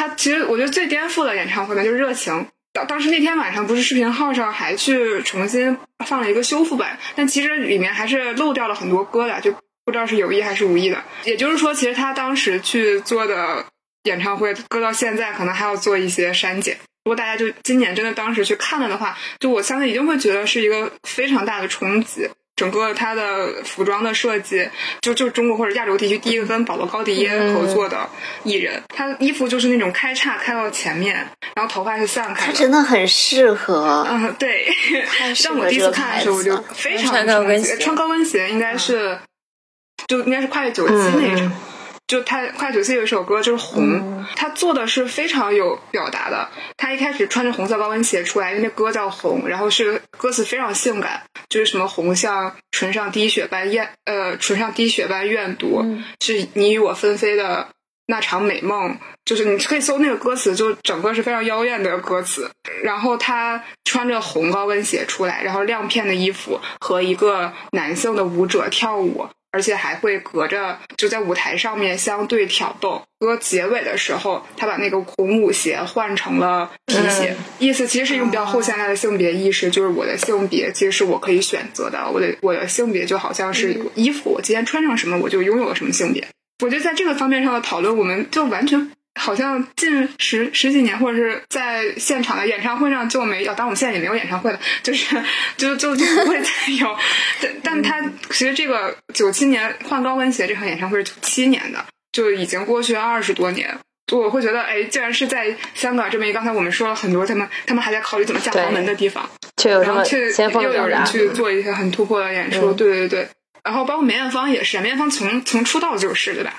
[0.00, 2.46] 他其实我觉得最颠覆的演唱会呢，就是热情。
[2.72, 5.76] 当当时那天晚上不是视频号上还去重新
[6.06, 9.52] 放了一个修复版，但其实里面还是漏掉了很多歌的，就
[9.84, 11.04] 不知道是有意还是无意的。
[11.24, 13.66] 也就是说，其实他当时去做的
[14.04, 16.78] 演唱会，搁到现在可能还要做一些删减。
[17.04, 22.30] 如果大家就今年真的当时去看了的话，就我相信一定会觉得是一个非常大的冲击。
[22.60, 24.68] 整个它的服装的设计，
[25.00, 28.06] 就就是中国或者亚洲地区第一个跟保罗高迪耶合作的
[28.44, 31.14] 艺人，他衣服就是那种开叉开到前面，
[31.56, 32.52] 然后头发是散开的。
[32.52, 34.06] 他真的很适合。
[34.10, 34.66] 嗯，对。
[35.34, 39.18] 适让我第一次看的时候，我就非常穿高跟鞋穿高跟鞋应该是，
[40.06, 41.50] 就应该是跨越九七那一场。
[42.10, 46.48] 就他跨越九岁有一首歌就是红，他做的是非常有表达的。
[46.76, 55.86] 他一开始穿着红色高跟鞋出来，因为那歌叫红，然后是歌词非常性感，就是什么红像唇上滴血般艳，呃，唇上滴血般怨毒，
[56.20, 57.68] 是你与我纷飞的
[58.06, 62.50] 那场美梦，就是你可以搜那个歌词，就整个是非常妖艳的歌词。
[62.82, 73.02] 然后他穿着红高跟鞋出来，然后亮片的衣服和一个男性的舞者跳舞，而且还会隔着就在舞台上面相对挑逗。
[73.18, 86.26] 歌结尾的时候，他把那个孔舞鞋换成了皮鞋，意思其实是一种比较后现代的性别意识，就是我的性别其实是我可以选择的，我的我的性别就好像是衣服，我今天穿上什么我就拥有了什么性别。
[86.64, 93.54] 我觉得在这个方面上的讨论，我们就完全好像近十十几年，或者是在现场的演唱会上就没有。
[93.54, 95.22] 当然，我们现在也没有演唱会了，就是
[95.56, 96.96] 就就就不会再有。
[97.40, 98.00] 但但他
[98.30, 103.78] 其实这个九七年换高跟鞋这场演唱会是九七年的，就已经过去二十多年。
[104.06, 111.04] 就我会觉得，哎，竟然是在香港这么一刚才我们说了很多，他们他们还在考虑怎么下豪门的地方，却有这么然后却又有人。
[111.06, 113.28] 去做一些很突破的演出，嗯对对对。
[113.62, 116.54] 然后包括梅艳芳也是，梅艳芳从从出道就是对吧？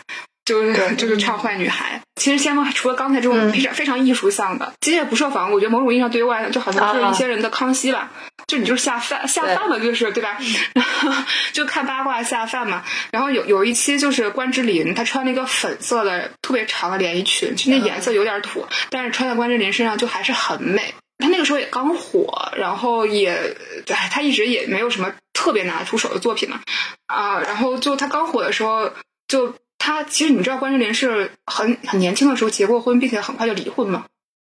[0.45, 2.01] 就是 就是唱坏女孩。
[2.15, 8.11] 其实先锋除了刚才这种嗯非常、非常艺术向的机械不设防，我觉得某种意义上对于我来讲，就好像是啊一些人的康熙吧。
[8.47, 10.37] 就你就是下饭下饭嘛，就是对吧？
[10.73, 11.23] 然后
[11.53, 12.83] 就看八卦下饭嘛。
[13.11, 20.93] 然后有有一期就是关之琳，她穿了一个粉色的特别长的连衣裙，其实那颜色有点土，但是穿在关之琳身上就还是很美。
[21.17, 23.55] 她那个时候也刚火，然后也，
[23.87, 26.59] 哎，她一直也没有什么特别拿得出手的作品嘛，
[27.07, 28.91] 啊，然后就她刚火的时候，
[29.27, 34.05] 就她其实你知道关之琳是很很年轻的时候结过婚，并且很快就离婚嘛，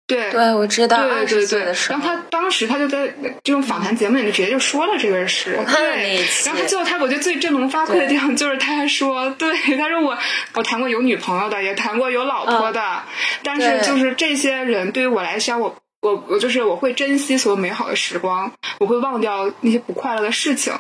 [0.08, 3.14] 对对，我知道，对对对然后他当时他就在
[3.44, 6.50] 这种访谈节目里面直接就说了这个事，我看了对那一期。
[6.50, 10.18] 然后他最后他我觉得最振聋发聩的地方就是他还说，对，他说我
[10.56, 13.04] 我谈过有女朋友的，也谈过有老婆的，
[13.44, 20.74] 但是就是这些人对于我来讲，我我我就是我会珍惜所有美好的时光，我会忘掉那些不快乐的事情，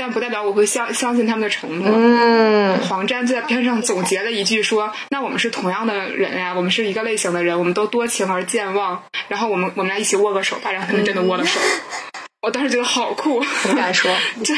[0.00, 1.90] 但不代表我会相相信他们的承诺。
[1.94, 9.02] 嗯，黄沾就在片上总结了一句说：“那我们是同样的人呀，我们是一个类型的人，我们都多情而健忘。
[9.28, 11.60] 然后我们我们俩一起握个手吧，然后他们真的握了手。
[12.40, 14.10] 我当时觉得好酷，不敢说。
[14.42, 14.54] 就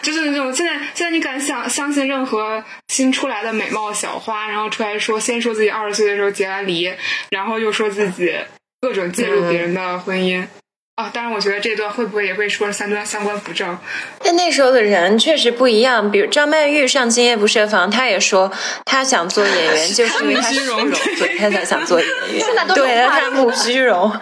[0.00, 6.92] 就是那种现在现在你敢相相信任何新出来的美貌小花，然后出来说先说自己二十岁的时候结完离，
[7.30, 8.32] 然后又说自己
[8.80, 10.46] 各种介入别人的婚姻。
[10.96, 13.76] 啊，当然，我觉得这段会不会也会说三段三观不正？
[14.22, 18.50] 但那时候的人确实不一样，比如张曼玉上《今夜不设防》，她也说
[18.84, 22.38] 她想做演员， 就是因为她虚荣，所以她才想做演员。
[22.46, 24.12] 现在都有对，话她慕虚荣。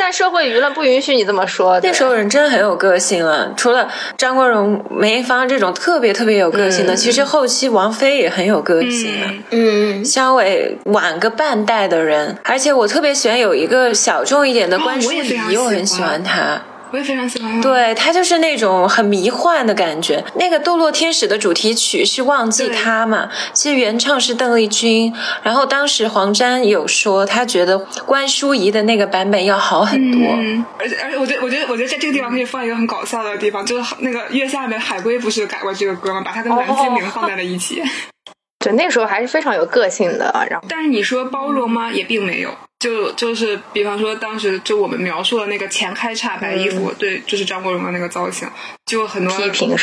[0.00, 1.78] 在社会舆论不允许你这么说。
[1.82, 3.86] 那时候人真的很有个性了，除了
[4.16, 9.30] 张国荣、梅艳芳这种特别特别有个性的，其实后期王菲也很有个性啊。
[9.50, 16.62] 嗯，肖伟晚个半代的人，而且我特别喜欢有一个小众一点的关淑我也非常怡，我很喜欢欢她。
[16.92, 20.22] 我也非常喜欢。，对他就是那种很迷幻的感觉。
[20.34, 25.12] 那个《堕落天使》的主题曲是《忘记他》嘛，其实原唱是邓丽君。
[25.42, 30.20] 然后当时黄沾有说，他觉得关淑怡的那个版本要好很多。
[30.32, 36.22] 嗯，而且而且，我觉得我觉得我觉得在这个地方可以放一个很搞笑的地方，就是那个月下面海龟不是改过这个歌吗？
[36.24, 37.82] 把它跟蓝精灵放在了一起。
[38.62, 40.46] 对，那时候还是非常有个性的。
[40.50, 41.90] 然后，但是你说包容吗？
[41.90, 42.50] 也并没有。
[42.80, 48.48] 就就是，比方说，当时就我们描述的那个前开叉白衣服，对，就是张国荣的那个造型，
[48.86, 49.38] 就很多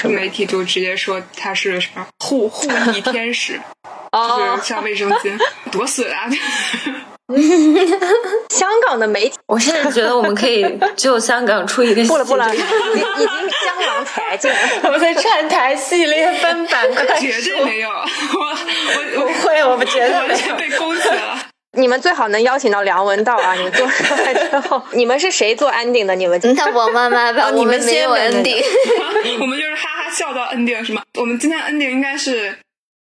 [0.09, 3.61] 媒体就直接说他是什么护护 翼天使，就
[4.19, 5.39] 哦是，像卫生巾，
[5.71, 6.27] 多损啊！
[8.49, 13.27] 香港的媒体我现在觉得我们可以就香港出一个不了不了，已经已经
[13.65, 14.57] 江郎才尽了。
[14.83, 16.89] 我们的串台系列分版
[17.19, 17.95] 绝对没有，我
[19.19, 21.26] 我我不会，我不觉得完全被勾起了。
[21.77, 23.53] 你们最好能邀请到梁文道啊！
[23.53, 26.15] 你们做出来之后，你们是谁做 ending 的？
[26.15, 28.63] 你们那我妈妈吧，哦你们先来 ending。
[29.39, 31.01] 我们就是哈哈笑到 ending 是吗？
[31.19, 32.57] 我们今天 ending 应该是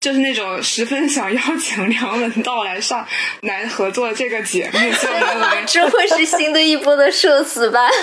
[0.01, 3.07] 就是那种十分想邀请梁文道来上
[3.41, 4.79] 来合作这个节目，
[5.67, 7.89] 这会 是新的一波的社死吧？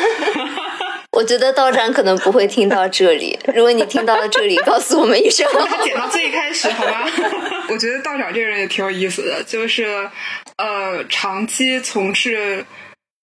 [1.16, 3.40] 我觉得道长可能不会听到这里。
[3.56, 5.48] 如果你听到了这里，告诉我们一声。
[5.54, 7.08] 我们剪到最开始好吗？
[7.70, 10.10] 我觉得道长这个人也挺有意思的，就是
[10.58, 12.66] 呃，长期从事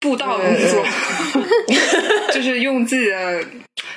[0.00, 0.84] 布道工作，
[2.32, 3.44] 就是用自己的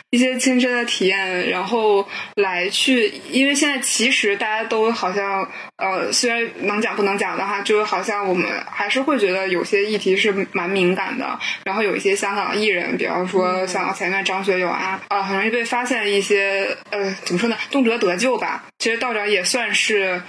[0.10, 18.66] 一些亲身的体验，然后来去，因为现在其实大家都好像呃，虽然能讲不能讲的话，就是好像我们还是会觉得有些议题是蛮敏感的，然后有一些香港艺人，比方说像前面张学友啊，啊、很容易被发现一些呃，怎么说呢，动辄得咎吧。
[18.80, 20.22] 其实道长也算是。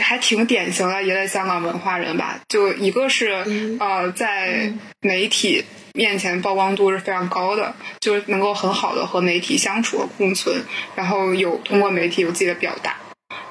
[0.00, 3.44] 还挺典型的一类香港文化人吧，就一个是、
[3.78, 5.62] 呃，在媒体
[5.94, 10.64] 面前曝光度是非常高的，就是能够很好的和媒体相处和共存，
[10.94, 12.96] 然后有通过媒体有自己的表达，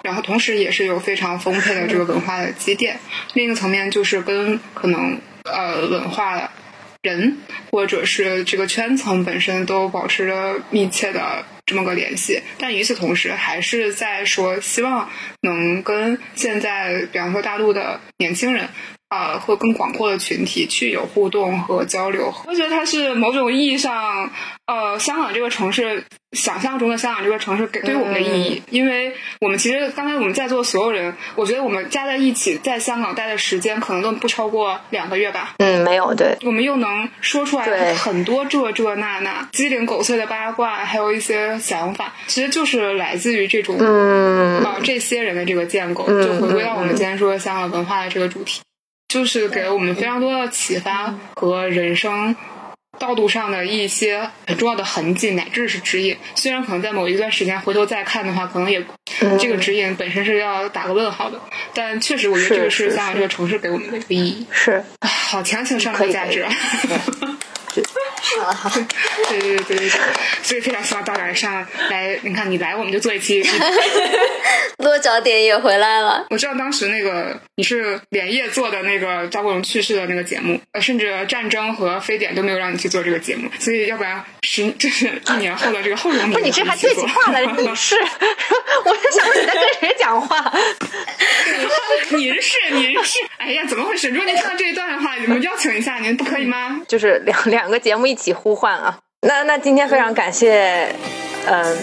[0.03, 2.99] 然后同时也是有非常丰沛的这个文化的积淀。
[3.33, 6.51] 另一个层面就是跟可能呃文化
[7.01, 7.37] 人
[7.71, 15.09] 或者是这个圈层本身都保持着密切的这么个联系，但与此同时，还是在说希望
[15.41, 18.67] 能跟现在，比方说大陆的年轻人。
[19.11, 24.31] 啊、和更广阔的群体去有互动和交流，我觉得它是某种意义上，
[24.67, 26.01] 呃，香港这个城市
[26.31, 48.61] 想象中的香港这个城市给对于我们的意义，因为我们其实刚才我们在座所有人，我觉得我们加在一起在香港待的时间可能都不超过两个月吧，嗯，没有对，我们又能说出来很多这这那那鸡零狗碎的八卦，还有一些想法，其实就是来自于这种嗯啊、这些人的这个建构，嗯就回归到我们今天说香港文化的这个主题，
[49.11, 52.33] 就是给了我们非常多的启发和人生。
[52.97, 56.15] 道路上的一些很重要的痕迹，乃至是指引。
[56.35, 58.79] 虽然可能在某一段时间回头再看的话，可能也、
[59.21, 61.41] 嗯这个指引本身是要打个问号的。
[61.73, 64.45] 但确实，我觉得这个是香港这个城市给我们的一个意义。
[64.51, 66.53] 是啊好强行上升价值啊！
[66.53, 67.37] 好了好了，
[69.29, 69.89] 对对对对对，
[70.43, 72.17] 所以非常希望道长上来。
[72.23, 73.43] 你看，你来我们就做一期。
[74.77, 76.25] 落脚点也回来了。
[76.29, 87.45] 我知道当时那个你是连夜做的那个张国荣去世的那个节目，呃，甚至战争和非典都没有让你去做这个节目，所以要不然十就是一年后的这个后荣，不是你这还对起话来？
[87.45, 87.95] 你是，
[88.85, 90.51] 我就想说你在跟谁讲话？
[92.09, 94.09] 您是您是，哎呀，怎么回事？
[94.09, 96.81] 如果您看到这一段的话，我们邀请一下您，不可以吗？
[96.87, 98.99] 就是两两个节目一起一起呼唤啊。
[99.23, 100.87] 那那今天非常感谢，
[101.45, 101.77] 嗯、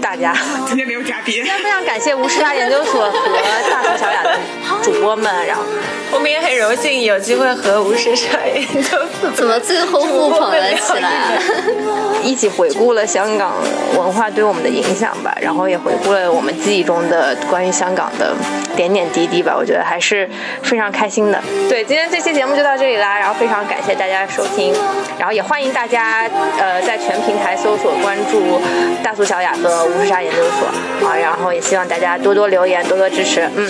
[0.00, 0.34] 大家。
[0.66, 1.44] 今天没有嘉宾今。
[1.44, 4.38] 天非常感谢吴师大研究所和大苏小雅的
[4.82, 5.62] 主播们，然后
[6.10, 11.38] 我们也很荣幸有机会和吴世帅研究所怎么最后互捧了起来？
[12.24, 13.54] 一起回顾了香港
[13.96, 18.34] 文化对我们的影响吧，然后也回顾了我们记忆中的关于香港的
[18.76, 20.28] 点点滴滴吧，我觉得还是
[20.62, 21.42] 非常开心的。
[21.66, 24.74] 对，今天这期节目就到这里啦，然后非常感谢大家的收听，
[25.18, 26.28] 然后也欢迎大家
[26.58, 28.60] 呃在全平台搜索关注
[29.02, 33.48] 大苏小雅和无时差研究所啊，然后也希望大家多多留言，多多支持。
[33.56, 33.68] 嗯，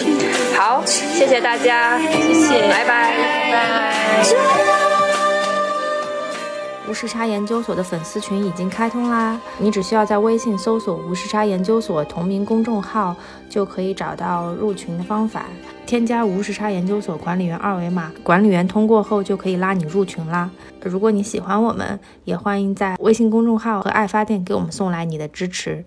[0.56, 3.12] 好，谢谢大家，谢谢，拜拜，
[3.52, 4.89] 拜拜。
[6.90, 9.40] 无时差研究所的粉丝群已经开通啦！
[9.60, 13.14] 你只需要在微信搜索“无时差研究所”同名公众号，
[13.48, 15.46] 就可以找到入群的方法。
[15.86, 20.50] 添加无时差研究所管理员二维码，管理员通过后就可以拉你入群啦。
[20.82, 25.84] 如果你喜欢我们，也欢迎在微信公众号和爱发电给我们送来你的支持。